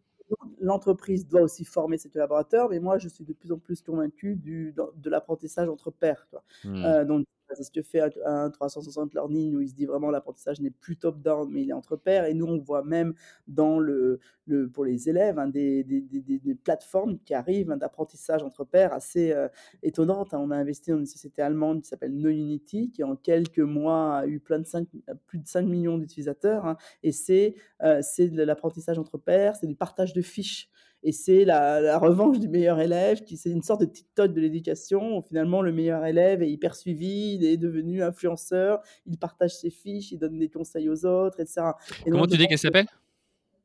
[0.68, 4.36] L'entreprise doit aussi former ses collaborateurs, mais moi, je suis de plus en plus convaincu
[4.36, 6.26] du de l'apprentissage entre pairs?
[6.62, 6.84] Mmh.
[6.84, 7.26] Heu, donc
[7.56, 10.70] c'est ce que fait un un 360 Learning où il se dit vraiment l'apprentissage n'est
[10.70, 13.14] plus top down, mais il est entre pairs et nous, on voit même
[13.46, 18.42] dans le le pour les élèves, hein, des des des plateformes qui arrivent, hein, d'apprentissage
[18.42, 19.48] entre pairs assez, heu,
[19.82, 20.38] étonnantes, hein.
[20.40, 24.26] On a investi dans une société allemande qui s'appelle Knowunity, qui en quelques mois a
[24.26, 24.88] eu plein de 5
[25.26, 27.54] plus de 5 000 000 d'utilisateurs, et c'est,
[28.02, 30.68] c'est de l'apprentissage entre pairs, c'est du partage de fiches
[31.02, 34.40] et c'est la la revanche du meilleur élève qui c'est une sorte de TikTok de
[34.40, 39.56] l'éducation où finalement le meilleur élève est hyper suivi, il est devenu influenceur, il partage
[39.56, 41.76] ses fiches, il donne des conseils aux autres et cetera
[42.06, 42.86] et Comment donc tu dis qu'elle que s'appelle?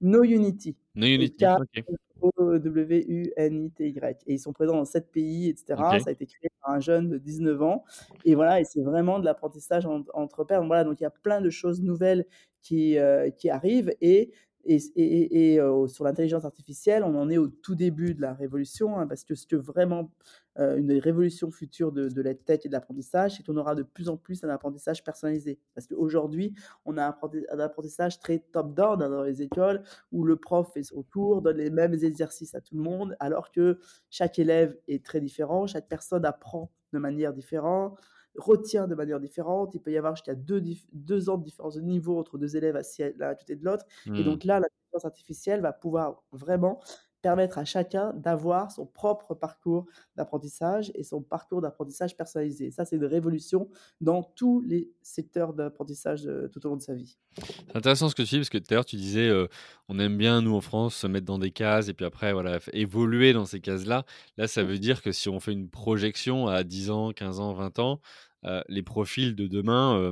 [0.02, 0.76] Knowunity,
[1.12, 1.84] c'est Knowunity, OK.
[2.24, 5.96] K-N-O-W-U-N-I-T-Y et ils sont présents dans 7 pays et cetera.
[5.96, 6.02] OK.
[6.02, 7.84] Ça a été créé par un jeune de 19 ans
[8.26, 10.60] et voilà et c'est vraiment de l'apprentissage en entre pairs.
[10.62, 12.26] Donc voilà, donc il y a plein de choses nouvelles
[12.62, 14.32] qui, heu, qui arrivent et
[14.66, 19.24] et sur l'intelligence artificielle, on en est au tout début de la révolution, hein, parce
[19.24, 20.12] que ce que vraiment,
[20.60, 23.84] heu, une des révolutions futures de la tech et de l'apprentissage, c'est qu'on aura de
[23.84, 25.60] plus en plus un apprentissage personnalisé.
[25.76, 26.54] Parce qu'aujourd'hui,
[26.86, 30.36] on a un apprenti un apprentissage très top down, hein, dans les écoles où le
[30.38, 34.40] prof fait son cours, donne les mêmes exercices à tout le monde, alors que chaque
[34.40, 37.98] élève est très différent, chaque personne apprend de manière différente,
[38.38, 39.74] retient de manière différente.
[39.76, 42.56] Il peut y avoir jusqu'à 2 dif 2 ans de différence de niveau entre 2
[42.58, 44.24] élèves assis à l'un à côté de l'autre et Mmh.
[44.24, 46.80] donc là, l'intelligence artificielle va pouvoir vraiment
[47.24, 52.70] permettre à chacun d'avoir son propre parcours d'apprentissage et son parcours d'apprentissage personnalisé.
[52.70, 53.70] Ça, c'est une révolution
[54.02, 57.18] dans tous les secteurs d'apprentissage, heu, tout au long de sa vie.
[57.38, 59.48] C'est intéressant ce que tu dis parce que tout tu disais, heu,
[59.88, 62.60] on aime bien nous en France se mettre dans des cases et puis après voilà
[62.74, 64.06] évoluer dans ces cases-là.
[64.38, 67.54] Là, ça veut dire que si on fait une projection à 10 ans, 15 ans,
[67.54, 68.02] 20 ans,
[68.46, 70.12] heu, les profils de demain,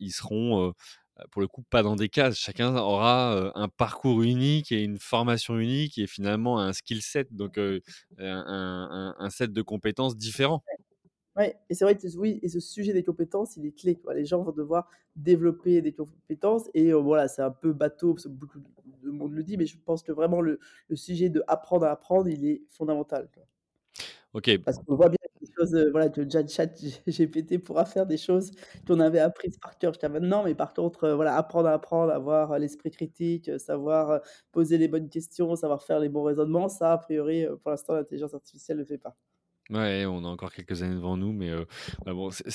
[0.00, 0.72] ils seront,
[1.30, 2.36] pour le coup pas dans des cases.
[2.38, 7.58] Chacun aura, un parcours unique et une formation unique et finalement un skill set donc
[7.58, 10.62] un un set de compétences différents.
[11.36, 14.14] Ouais et c'est vrai que oui et ce sujet des compétences, il est clé, quoi.
[14.14, 18.28] Les gens vont devoir développer des compétences et voilà, c'est un peu bateau parce que
[18.30, 18.58] beaucoup
[19.02, 20.58] de monde le dit, mais je pense que vraiment le
[20.88, 23.44] le sujet d'apprendre à apprendre, il est fondamental, quoi.
[24.36, 24.58] OK.
[24.64, 26.66] Parce qu'on voit bien des choses, heu, voilà, que Chat Chat
[27.06, 28.50] GPT pourra faire des choses
[28.86, 32.12] qu'on avait apprises par cœur jusqu'à maintenant, mais par contre, heu, voilà, apprendre à apprendre,
[32.12, 34.20] avoir l'esprit critique, heu, savoir,
[34.52, 38.34] poser les bonnes questions, savoir faire les bons raisonnements, ça a priori, pour l'instant, l'intelligence
[38.34, 39.16] artificielle le fait pas.
[39.68, 41.50] Ouais, on a encore quelques années devant nous, mais
[42.04, 42.50] bah, bon, c'est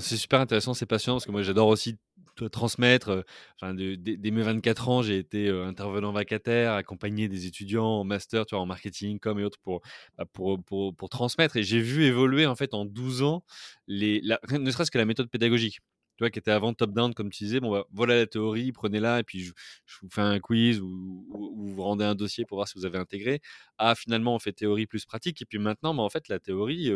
[0.00, 1.98] c'est super intéressant, c'est passionnant parce que moi j'adore aussi
[2.36, 3.24] te transmettre, heu,
[3.60, 8.04] enfin de dès mes 24 ans, j'ai été, heu, intervenant vacataire, accompagner des étudiants en
[8.04, 9.80] master, tu vois, en marketing com et autres pour,
[10.18, 13.44] bah, pour, pour pour transmettre et j'ai vu évoluer en fait en 12 ans
[13.88, 14.22] les
[14.60, 15.80] ne serait-ce que la méthode pédagogique.
[16.18, 18.72] Tu vois, qui était avant top down comme tu disais, bon, bah, voilà la théorie,
[18.72, 19.52] prenez-la et puis je
[19.84, 22.78] je vous fais un quiz ou ou ou vous rendez un dossier pour voir si
[22.78, 23.40] vous avez intégré.
[23.78, 26.90] Ah, finalement, on fait théorie plus pratique et puis maintenant, bah, en fait, la théorie,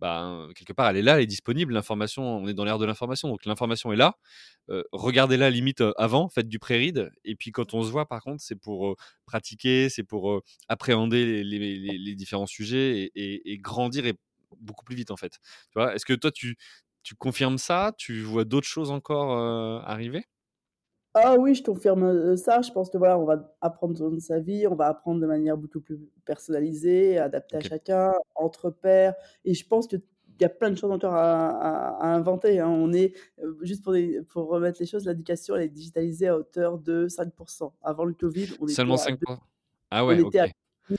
[0.00, 1.72] ben, quelque part, elle est là, elle est disponible.
[1.74, 4.16] L'information, on est dans l'ère de l'information, donc l'information est là.
[4.92, 8.56] Regardez-la limite, avant, faites du pré-read et puis quand on se voit, par contre, c'est
[8.56, 11.58] pour, pratiquer, c'est pour, appréhender les
[11.98, 14.14] les différents sujets et grandir et
[14.60, 15.38] beaucoup plus vite, en fait.
[15.76, 16.56] Est-ce que toi, tu
[17.02, 17.92] tu confirmes ça?
[17.98, 19.38] Tu vois d'autres choses encore,
[19.86, 20.24] arriver?
[21.18, 22.60] Ah oui, je confirme, heu, ça.
[22.60, 25.56] Je pense que voilà, on va apprendre de sa vie, on va apprendre de manière
[25.56, 29.14] beaucoup plus personnalisée, adaptée à chacun, entre pairs.
[29.46, 30.02] Et je pense qu'il
[30.40, 32.68] y a plein de choses encore à à à inventer, hein.
[32.68, 33.82] On est, heu, juste
[34.28, 38.50] pour remettre les choses, l'éducation, elle est digitalisée à hauteur de 5% Avant le covid,
[38.60, 39.26] on était Seulement à 5 deux
[39.90, 40.52] Ah on ouais, était à OK.
[40.90, 40.98] 1000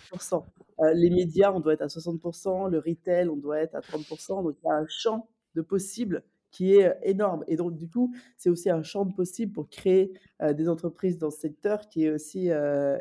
[0.81, 4.43] heu, les médias, on doit être à 60% le retail, on doit être à 30%
[4.43, 8.13] donc il y a un champ de possibles qui est, énorme et donc du coup,
[8.37, 10.13] c'est aussi un champ de possibles pour créer,
[10.55, 12.49] des entreprises dans ce secteur qui est aussi,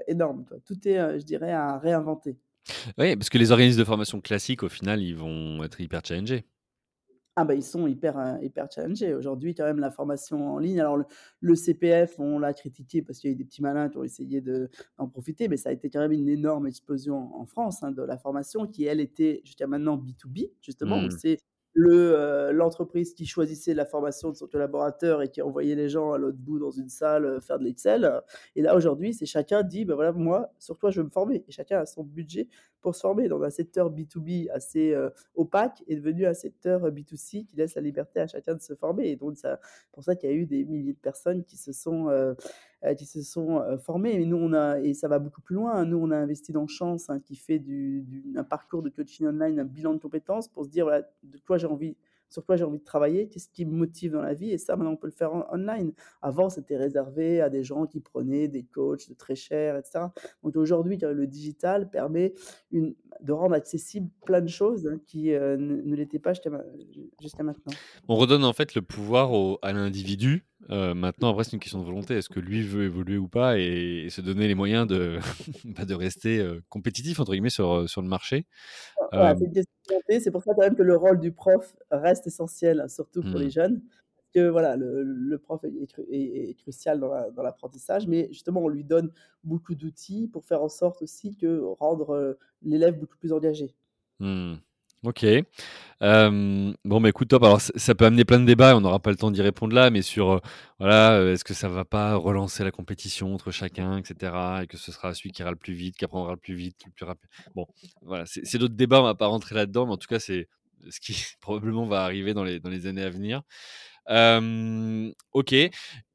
[0.09, 0.59] énorme, quoi.
[0.64, 2.38] Tout est, je dirais à réinventer.
[2.99, 6.44] Oui, parce que les organismes de formation classiques, au final, ils vont être hyper challengés.
[7.38, 9.12] Ah bah, ils sont hyper, hyper challengés.
[9.12, 11.05] Aujourd'hui, quand même, la formation en ligne alors le
[11.40, 14.05] le CPF, on l'a critiqué parce qu'il y a eu des petits malins qui ont
[14.05, 17.82] essayé de d'en profiter, mais ça a été quand même une énorme explosion en France,
[17.82, 21.11] hein, de la formation qui, elle, était jusqu'à maintenant B2B, justement, où Mmh.
[21.11, 21.38] c'est
[21.78, 26.18] heu, l'entreprise qui choisissait la formation de son collaborateur et qui envoyait les gens à
[26.18, 28.20] l'autre bout dans une salle, heu, faire de l'Excel,
[28.56, 31.44] et là, aujourd'hui, c'est chacun dit: «Bah, voilà, moi, sur toi, je veux me former»
[31.48, 32.48] et chacun a son budget
[32.95, 37.57] pour dans un secteur B2B assez, heu, opaque est devenu un secteur, heu, B2C qui
[37.57, 39.61] laisse la liberté à chacun de se former et donc ça
[39.93, 42.37] pour ça qu'il y a eu des milliers de personnes qui se sont, heu,
[42.97, 45.84] qui se sont, formées et nous on a et ça va beaucoup plus loin.
[45.84, 48.05] Nous, on a investi dans Chance, hein, qui fait du
[48.37, 51.59] un parcours de coaching online, un bilan de compétences pour se dire: «Voilà, de quoi
[51.59, 51.97] j'ai envie
[52.28, 54.76] sur quoi j'ai envie de travailler, qu'est-ce qui me motive dans la vie?» et ça,
[54.76, 55.92] maintenant, on peut le faire en online.
[56.22, 60.12] Avant, c'était réservé à des gens qui prenaient des coachs de très chers et cetera.
[60.42, 62.34] Donc aujourd'hui, le digital permet
[62.70, 66.50] une de rendre accessible plein de choses, hein, qui, heu, ne ne l'étaient pas jusqu'à
[66.50, 66.62] ma
[67.20, 67.80] jusqu'à maintenant.
[68.08, 70.46] On redonne en fait le pouvoir au à l'individu.
[70.70, 72.14] Heu, maintenant après c'est une question de volonté.
[72.14, 75.18] Est-ce que lui veut évoluer ou pas et et se donner les moyens de,
[75.64, 78.46] bah, de rester, heu, «compétitif» entre guillemets sur, heu, sur le marché?
[79.14, 80.20] Voilà, c'est Hem, une question de volonté.
[80.20, 83.50] C'est pour ça quand même que le rôle du prof reste essentiel, surtout pour les
[83.50, 83.82] mmh, jeunes.
[84.34, 88.06] Que voilà, le le prof est est cru est est crucial dans la dans l'apprentissage,
[88.06, 89.12] mais justement, on lui donne
[89.44, 93.74] beaucoup d'outils pour faire en sorte aussi que rendre, heu, l'élève beaucoup plus engagé.
[94.20, 94.56] mmh.
[95.04, 95.24] OK.
[96.84, 97.42] Bon, bah, écoute, top.
[97.44, 99.90] Alors ça peut amener plein de débats, on n'aura pas le temps d'y répondre là,
[99.90, 100.40] mais sur, heu,
[100.78, 104.62] voilà, heu, est-ce que ça va pas relancer la compétition entre chacun et cetera?
[104.64, 106.84] Et que ce sera celui qui ira le plus vite, qui apprendra le plus vite,
[106.86, 107.28] le plus rapide?
[107.54, 107.66] Bon,
[108.02, 110.48] voilà, c'est c'est d'autres débats, on va pas rentrer là-dedans, mais en tout cas, c'est
[110.90, 113.42] ce qui probablement va arriver dans les dans les années à venir.
[114.09, 115.54] OK.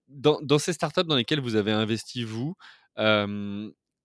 [0.08, 2.56] Dans ces startups dans lesquelles vous avez investi vous,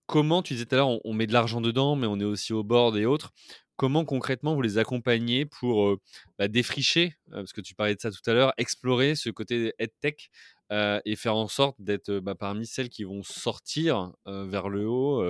[0.06, 2.52] comment tu disais tout à l'heure, on met de l'argent dedans, mais on est aussi
[2.52, 3.32] au board et autres.
[3.78, 5.96] Comment concrètement vous les accompagnez pour,
[6.38, 10.30] bah, défricher, parce que tu parlais de ça tout à l'heure, explorer ce côté EdTech,
[10.70, 15.20] et faire en sorte d'être, bah, parmi celles qui vont sortir, vers le haut,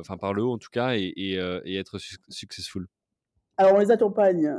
[0.00, 1.36] enfin par le haut en tout cas et
[1.66, 2.86] être suc successful?
[3.56, 4.52] Alors on les accompagne,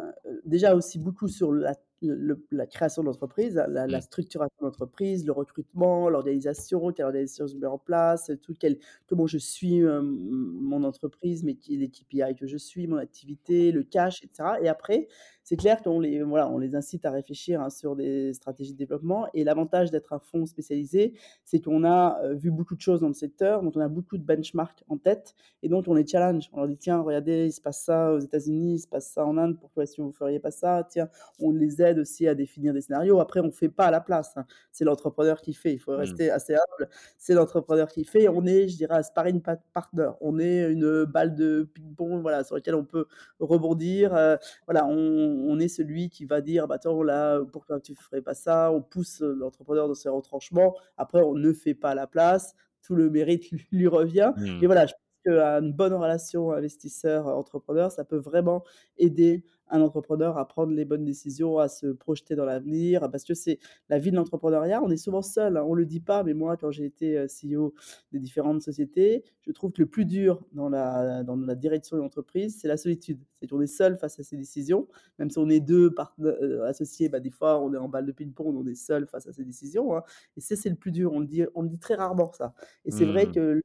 [0.44, 4.02] déjà aussi beaucoup sur la le la création de l'entreprise, la la Mmh.
[4.02, 9.28] structuration de l'entreprise, le recrutement, l'organisation, quelle organisation je mets en place, tout quel comment
[9.28, 14.24] je suis, hem, mon entreprise, qui les KPI que je suis, mon activité, le cash
[14.24, 15.08] et cetera et après,
[15.48, 18.78] c'est clair qu'on les voilà, on les incite à réfléchir, hein, sur des stratégies de
[18.78, 21.14] développement et l'avantage d'être un fonds spécialisé,
[21.46, 24.18] c'est qu'on a, heu, vu beaucoup de choses dans le secteur, donc on a beaucoup
[24.18, 26.50] de benchmarks en tête et donc on les challenge.
[26.52, 29.26] On leur dit: «Tiens, regardez, il se passe ça aux États-Unis, il se passe ça
[29.26, 30.86] en Inde, pourquoi est-ce que vous ne feriez pas ça?
[30.90, 31.10] Tiens».
[31.40, 33.20] On les aide aussi à définir des scénarios.
[33.20, 34.46] Après, on ne fait pas à la place, hein.
[34.72, 35.74] C'est l'entrepreneur qui fait.
[35.74, 36.18] Il faut Mmh.
[36.18, 36.90] rester assez humble.
[37.18, 38.28] C'est l'entrepreneur qui fait.
[38.28, 40.10] On est, je dirais, un sparring pa partner.
[40.22, 43.06] On est une balle de ping-pong, voilà, sur laquelle on peut
[43.40, 47.92] rebondir, heu, voilà, on on est celui qui va dire: «Bah, attends, là, pourquoi tu
[47.94, 50.76] ne ferais pas ça?» on pousse, l'entrepreneur dans ses retranchements.
[50.98, 52.54] Après, on ne fait pas la place.
[52.82, 54.34] Tout le mérite lui lui revient.
[54.60, 54.68] Mais Mmh.
[54.68, 54.94] voilà, je
[55.28, 58.64] qu'une bonne relation investisseur-entrepreneur, ça peut vraiment
[58.98, 63.34] aider un entrepreneur à prendre les bonnes décisions, à se projeter dans l'avenir, parce que
[63.34, 63.60] c'est
[63.90, 66.56] la vie de l'entrepreneuriat, on est souvent seul, hein, on le dit pas, mais moi,
[66.56, 67.74] quand j'ai été, heu, CEO
[68.12, 72.06] des différentes sociétés, je trouve que le plus dur dans la dans la direction d'une
[72.06, 73.20] entreprise, c'est la solitude.
[73.40, 74.88] C'est qu'on est seul face à ses décisions,
[75.20, 78.06] même si on est 2 partne heu, associés, bah, des fois, on est en balle
[78.06, 80.04] de ping-pong, on est seul face à ses décisions, hein
[80.38, 81.12] et ça, c'est le plus dur.
[81.14, 82.54] On le dit on le dit très rarement ça
[82.86, 83.32] et c'est vrai Mmh.
[83.32, 83.62] que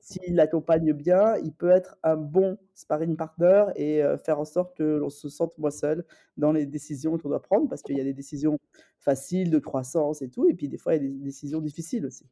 [0.00, 4.76] s'il l'accompagne bien, il peut être un bon sparring partner et heu, faire en sorte
[4.76, 6.04] que l'on se sente moins seul
[6.36, 8.58] dans les décisions qu'on doit prendre parce qu'il y a des décisions
[8.98, 12.06] faciles de croissance et tout et puis des fois, il y a des décisions difficiles
[12.06, 12.24] aussi.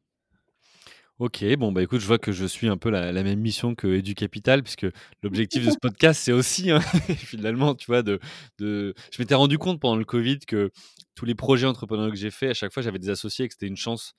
[1.19, 3.73] OK, bon, bah, écoute, je vois que je suis un peu la la même mission
[3.73, 4.85] que Educapital puisque
[5.23, 6.79] l'objectif de ce podcast, c'est aussi, hein,
[7.17, 8.19] finalement, tu vois, de
[8.59, 10.69] je m'étais rendu compte pendant le covid que
[11.15, 13.55] tous les projets entrepreneuriaux que j'ai faits, à chaque fois, j'avais des associés et que
[13.55, 14.13] c'était une chance,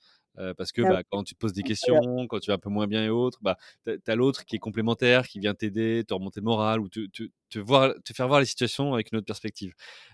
[0.57, 2.69] parce que, Ah bah, quand tu te poses des questions, quand tu vas un peu
[2.69, 6.13] moins bien et autres, bah, tu as l'autre qui est complémentaire, qui vient t'aider, te
[6.13, 9.17] remonter le moral ou te te te voir te faire voir les situations avec une
[9.19, 9.73] autre perspective.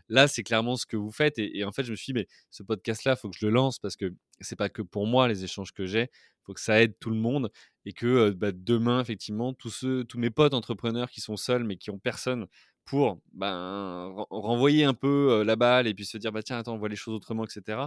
[0.09, 2.19] Là, c'est clairement ce que vous faites et et en fait, je me suis dit:
[2.19, 5.07] «Mais ce podcast-là, il faut que je le lance parce que c'est pas que pour
[5.07, 6.09] moi les échanges que j'ai,
[6.43, 7.49] faut que ça aide tout le monde
[7.85, 11.77] et que, bah, demain effectivement tous ceux tous mes potes entrepreneurs qui sont seuls mais
[11.77, 12.47] qui ont personne
[12.85, 16.77] pour ben, renvoyer un peu la balle et puis se dire bah tiens attends on
[16.77, 17.79] voit les choses autrement etc.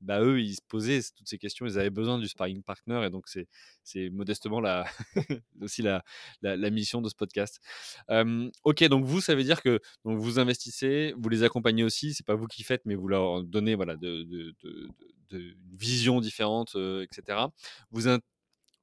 [0.00, 3.10] Bah eux ils se posaient toutes ces questions, ils avaient besoin du sparring partner et
[3.10, 3.48] donc c'est
[3.82, 4.86] c'est modestement la
[5.60, 6.04] aussi la,
[6.40, 7.60] la, mission de ce podcast.
[8.64, 12.26] ok donc vous ça veut dire que donc vous investissez, vous les accompagnez aussi, c'est
[12.26, 14.54] pas vous qui faites mais vous leur donnez voilà de, de,
[15.30, 17.38] de, vision différente etc.
[17.90, 18.02] Vous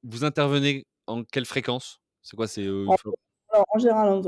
[0.02, 2.00] vous intervenez en quelle fréquence?
[2.22, 2.68] C'est quoi C'est
[3.52, 4.22] alors, en général,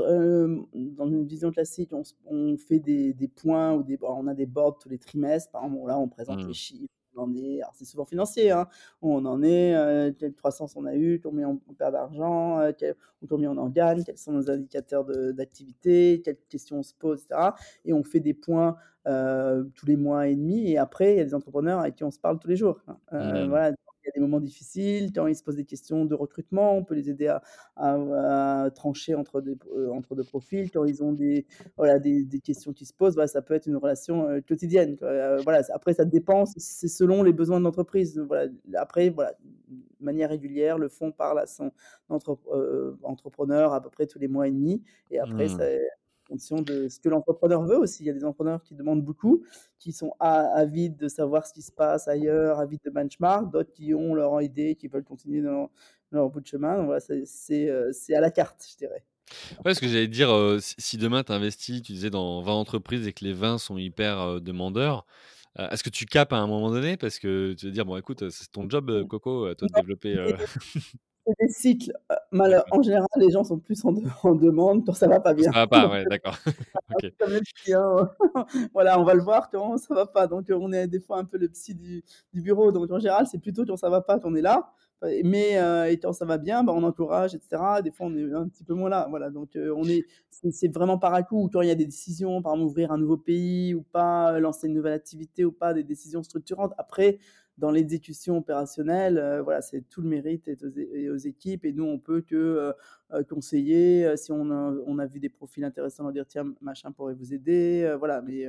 [0.73, 4.45] dans une vision classique, on, on fait des, des points ou des, on a des
[4.45, 5.51] boards tous les trimestres.
[5.51, 6.53] Par exemple, là, on présente les mmh.
[6.53, 6.93] chiffres.
[7.17, 8.67] On en est, alors c'est souvent financier, hein,
[9.01, 12.73] on en est, euh, quelle croissance on a eu, combien on, perd d'argent, euh,
[13.29, 17.51] combien on en gagne, quels sont nos indicateurs d'activité, quelles questions on se pose, etc.
[17.85, 18.75] Et on fait des points
[19.07, 20.71] euh, tous les mois et demi.
[20.71, 22.81] Et après, il y a des entrepreneurs avec qui on se parle tous les jours.
[22.87, 22.97] Hein.
[23.13, 23.49] Euh, mmh.
[23.49, 26.77] Voilà, il y a des moments difficiles, quand ils se posent des questions de recrutement,
[26.77, 27.41] on peut les aider à,
[27.75, 30.71] à, trancher entre, des, euh, entre deux profils.
[30.71, 31.45] Quand ils ont des,
[31.77, 34.97] voilà, des, des questions qui se posent, voilà, ça peut être une relation euh, quotidienne.
[35.01, 38.19] Euh, voilà, après, ça dépend, c'est selon les besoins de l'entreprise.
[38.19, 38.51] Voilà.
[38.75, 39.33] Après, voilà,
[39.69, 41.71] de manière régulière, le fonds parle à son
[42.09, 42.37] entre,
[43.03, 44.83] entrepreneur à peu près tous les mois et demi.
[45.11, 45.57] Et après, mmh.
[45.57, 45.65] ça
[46.25, 48.03] fonction de ce que l'entrepreneur veut aussi.
[48.03, 49.43] Il y a des entrepreneurs qui demandent beaucoup,
[49.79, 53.93] qui sont avides de savoir ce qui se passe ailleurs, avides de benchmark, d'autres qui
[53.93, 55.69] ont leur idée, qui veulent continuer dans
[56.11, 56.77] leur, bout de chemin.
[56.77, 59.03] Donc voilà, euh, c'est à la carte, je dirais.
[59.63, 63.07] Ouais, ce que j'allais dire, euh, si demain tu investis, tu disais dans 20 entreprises
[63.07, 65.05] et que les 20 sont hyper euh, demandeurs,
[65.57, 66.97] est-ce que tu capes à un moment donné?
[66.97, 70.35] Parce que tu veux dire, bon, écoute, c'est ton job, Coco, toi de développer.
[71.39, 71.93] des cycles.
[72.11, 73.93] Euh, en général, les gens sont plus en,
[74.35, 75.51] demande quand ça va pas bien.
[75.51, 76.37] Ça va pas, ouais, d'accord.
[78.73, 80.27] voilà, on va le voir quand ça va pas.
[80.27, 82.03] Donc, on est des fois un peu le psy du,
[82.33, 82.71] bureau.
[82.71, 84.71] Donc, en général, c'est plutôt quand ça va pas qu'on est là.
[85.23, 87.61] Mais euh, et quand ça va bien, bah, on encourage, etc.
[87.83, 89.07] Des fois, on est un petit peu moins là.
[89.09, 90.05] Voilà, donc euh, on est,
[90.51, 91.49] c'est vraiment par à coup.
[91.51, 94.67] Quand il y a des décisions, par exemple, ouvrir un nouveau pays ou pas, lancer
[94.67, 96.73] une nouvelle activité ou pas, des décisions structurantes.
[96.77, 97.19] Après,
[97.57, 100.63] dans l'exécution opérationnelle, euh, voilà, c'est tout le mérite est
[101.09, 102.73] aux, équipes et nous on peut que euh,
[103.13, 106.91] euh, conseiller si on a, on a vu des profils intéressants, leur dire tiens machin
[106.91, 108.45] pourrait vous aider, voilà, mais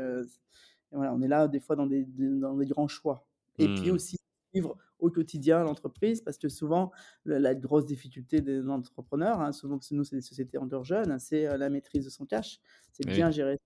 [0.92, 3.26] voilà, on est là des fois dans des, dans des grands choix.
[3.58, 3.94] Et puis mmh.
[3.94, 4.16] aussi
[4.52, 6.90] vivre au quotidien l'entreprise parce que souvent
[7.24, 11.56] la, grosse difficulté des entrepreneurs, hein, souvent que nous c'est des sociétés encore jeunes, c'est
[11.56, 12.60] la maîtrise de son cash,
[12.92, 13.58] c'est bien gérer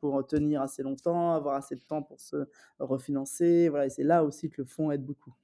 [0.00, 2.48] pour tenir assez longtemps, avoir assez de temps pour se
[2.78, 3.68] refinancer.
[3.68, 5.34] Voilà, et c'est là aussi que le fonds aide beaucoup.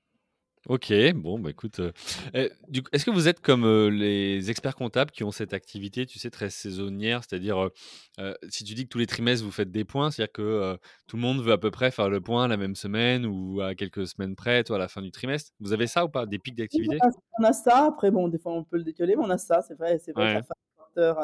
[0.66, 1.92] Ok, bon, bah écoute, euh,
[2.32, 2.50] eh,
[2.92, 6.30] est-ce que vous êtes comme euh, les experts comptables qui ont cette activité, tu sais,
[6.30, 7.68] très saisonnière, c'est-à-dire,
[8.18, 11.16] euh, si tu dis que tous les trimestres vous faites des points, c'est-à-dire que tout
[11.16, 14.06] le monde veut à peu près faire le point la même semaine ou à quelques
[14.06, 15.52] semaines près, toi, à la fin du trimestre.
[15.60, 16.96] Vous avez ça ou pas, des pics d'activité?
[17.38, 19.60] On a ça, après, bon, des fois on peut le décoller, mais on a ça,
[19.60, 20.40] c'est vrai, c'est vrai.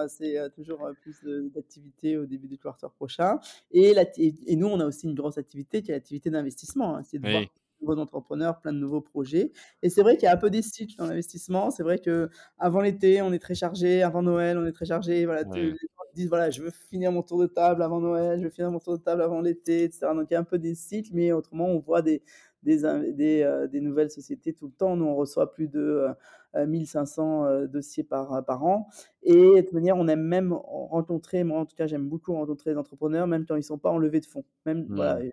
[0.08, 1.22] C'est toujours plus
[1.54, 3.38] d'activité au début du quarter prochain.
[3.72, 6.96] Et, et, nous, on a aussi une grosse activité qui est l'activité d'investissement.
[6.96, 7.48] Hein, c'est de voir de
[7.80, 9.52] nouveaux entrepreneurs, plein de nouveaux projets.
[9.82, 11.70] Et c'est vrai qu'il y a un peu des cycles dans l'investissement.
[11.70, 14.02] C'est vrai que avant l'été, on est très chargé.
[14.02, 15.24] Avant Noël, on est très chargé.
[15.24, 15.76] Voilà, les gens
[16.14, 18.80] disent voilà, je veux finir mon tour de table avant Noël, je veux finir mon
[18.80, 20.08] tour de table avant l'été, etc.
[20.14, 22.22] Donc il y a un peu des cycles, mais autrement, on voit des,
[22.62, 22.82] des,
[23.12, 24.96] des, des, nouvelles sociétés tout le temps.
[24.96, 26.14] Nous, on reçoit plus de
[26.54, 28.88] 1500 euh, dossiers par, euh, par an.
[29.22, 32.70] Et de toute manière, on aime même rencontrer, moi en tout cas, j'aime beaucoup rencontrer
[32.70, 34.44] les entrepreneurs, même quand ils ne sont pas en levée de fonds.
[34.66, 35.30] Même, voilà, mmh.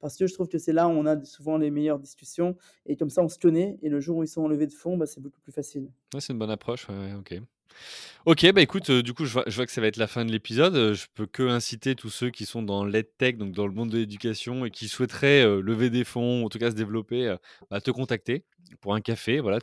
[0.00, 2.56] parce que je trouve que c'est là où on a souvent les meilleures discussions.
[2.86, 3.78] Et comme ça, on se connaît.
[3.82, 5.90] Et le jour où ils sont en levée de fonds, bah, c'est beaucoup plus facile.
[6.18, 6.88] c'est une bonne approche.
[7.18, 7.40] ok.
[8.26, 10.26] Ok, bah écoute, du coup, je vois, je vois, que ça va être la fin
[10.26, 10.92] de l'épisode.
[10.92, 13.96] Je peux que inciter tous ceux qui sont dans l'EdTech, donc dans le monde de
[13.96, 17.34] l'éducation, et qui souhaiteraient lever des fonds, en tout cas se développer,
[17.70, 18.44] bah, à te contacter
[18.82, 19.40] pour un café.
[19.40, 19.58] Voilà,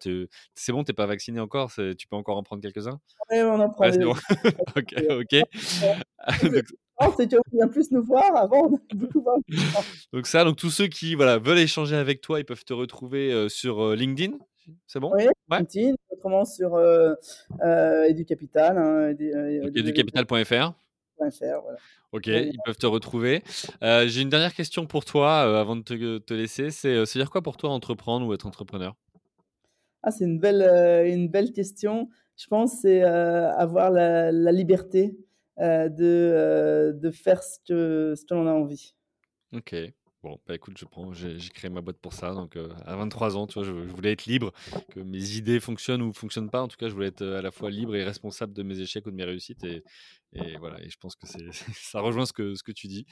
[0.55, 2.99] c'est bon, t'es pas vacciné encore, tu peux encore en prendre quelques-uns?
[3.31, 3.89] Oui, on en prend.
[3.89, 4.15] bon.
[4.75, 5.41] ok, ok.
[7.15, 8.71] c'est tu viens plus nous voir avant.
[10.13, 13.49] donc ça, donc tous ceux qui voilà veulent échanger avec toi, ils peuvent te retrouver
[13.49, 14.35] sur LinkedIn?
[14.85, 15.11] C'est bon?
[15.13, 17.13] Oui, LinkedIn, autrement sur euh,
[17.63, 18.77] euh, Educapital.
[18.77, 20.73] Hein, euh, educapital.fr.
[21.19, 21.77] Voilà.
[22.11, 23.43] Ok, ils peuvent te retrouver.
[23.81, 26.69] Euh, j'ai une dernière question pour toi avant de te, te laisser.
[26.69, 28.95] C'est dire quoi pour toi entreprendre ou être entrepreneur?
[30.03, 30.61] Ah, C'est une belle,
[31.07, 32.09] une belle question.
[32.37, 35.17] Je pense c'est avoir la, la liberté
[35.57, 38.93] de, de faire ce que, ce que l'on a envie.
[39.53, 39.75] Ok.
[40.27, 42.33] Bon, bah écoute, je prends, j'ai créé ma boîte pour ça.
[42.33, 44.51] Donc, à 23 ans, tu vois, je, voulais être libre,
[44.91, 46.61] que mes idées fonctionnent ou fonctionnent pas.
[46.61, 49.05] En tout cas, je voulais être à la fois libre et responsable de mes échecs
[49.05, 49.65] ou de mes réussites.
[50.33, 51.25] Et voilà, et je pense que
[51.73, 53.05] ça rejoint ce que, tu dis.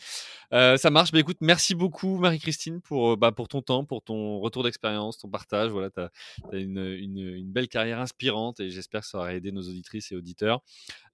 [0.54, 1.12] Euh, ça marche.
[1.12, 5.18] Bah, écoute, merci beaucoup, Marie-Christine, pour, euh, bah, pour ton temps, pour ton retour d'expérience,
[5.18, 5.72] ton partage.
[5.72, 6.12] Voilà, tu as,
[6.54, 10.62] une, belle carrière inspirante et j'espère que ça aura aidé nos auditrices et auditeurs.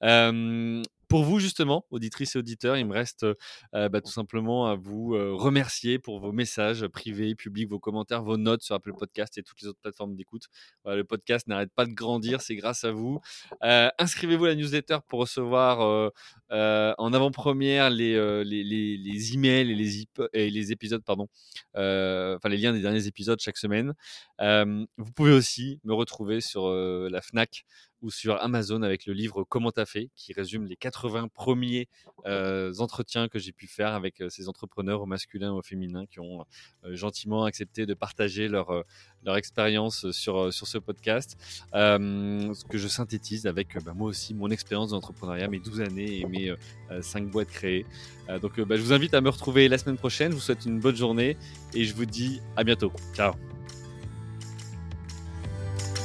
[0.04, 3.26] Euh, pour vous, justement, auditrices et auditeurs, il me reste
[3.74, 8.64] bah, tout simplement à vous remercier pour vos messages privés, publics, vos commentaires, vos notes
[8.64, 10.45] sur Apple Podcast et toutes les autres plateformes d'écoute.
[10.86, 13.20] le podcast n'arrête pas de grandir, c'est grâce à vous.
[13.60, 15.82] Inscrivez-vous à la newsletter pour recevoir
[16.50, 18.64] en avant-première les, les,
[18.98, 21.28] les, emails et les, et les épisodes, pardon,
[21.76, 23.94] enfin les liens des derniers épisodes chaque semaine.
[24.39, 27.66] vous pouvez aussi me retrouver sur la FNAC
[28.02, 31.88] ou sur Amazon avec le livre Comment t'as fait, qui résume les 80 premiers
[32.26, 36.06] euh, entretiens que j'ai pu faire avec euh, ces entrepreneurs au masculin ou au féminin
[36.06, 36.45] qui ont
[36.86, 38.84] euh, gentiment accepté de partager leur,
[39.24, 41.38] leur expérience sur, sur ce podcast,
[41.74, 46.26] ce que je synthétise avec bah, moi aussi mon expérience d'entrepreneuriat, mes 12 années et
[46.26, 46.54] mes
[47.02, 47.86] 5 boîtes créées.
[48.41, 50.80] donc bah, je vous invite à me retrouver la semaine prochaine, je vous souhaite une
[50.80, 51.38] bonne journée
[51.74, 52.91] et je vous dis à bientôt.
[53.14, 53.51] Ciao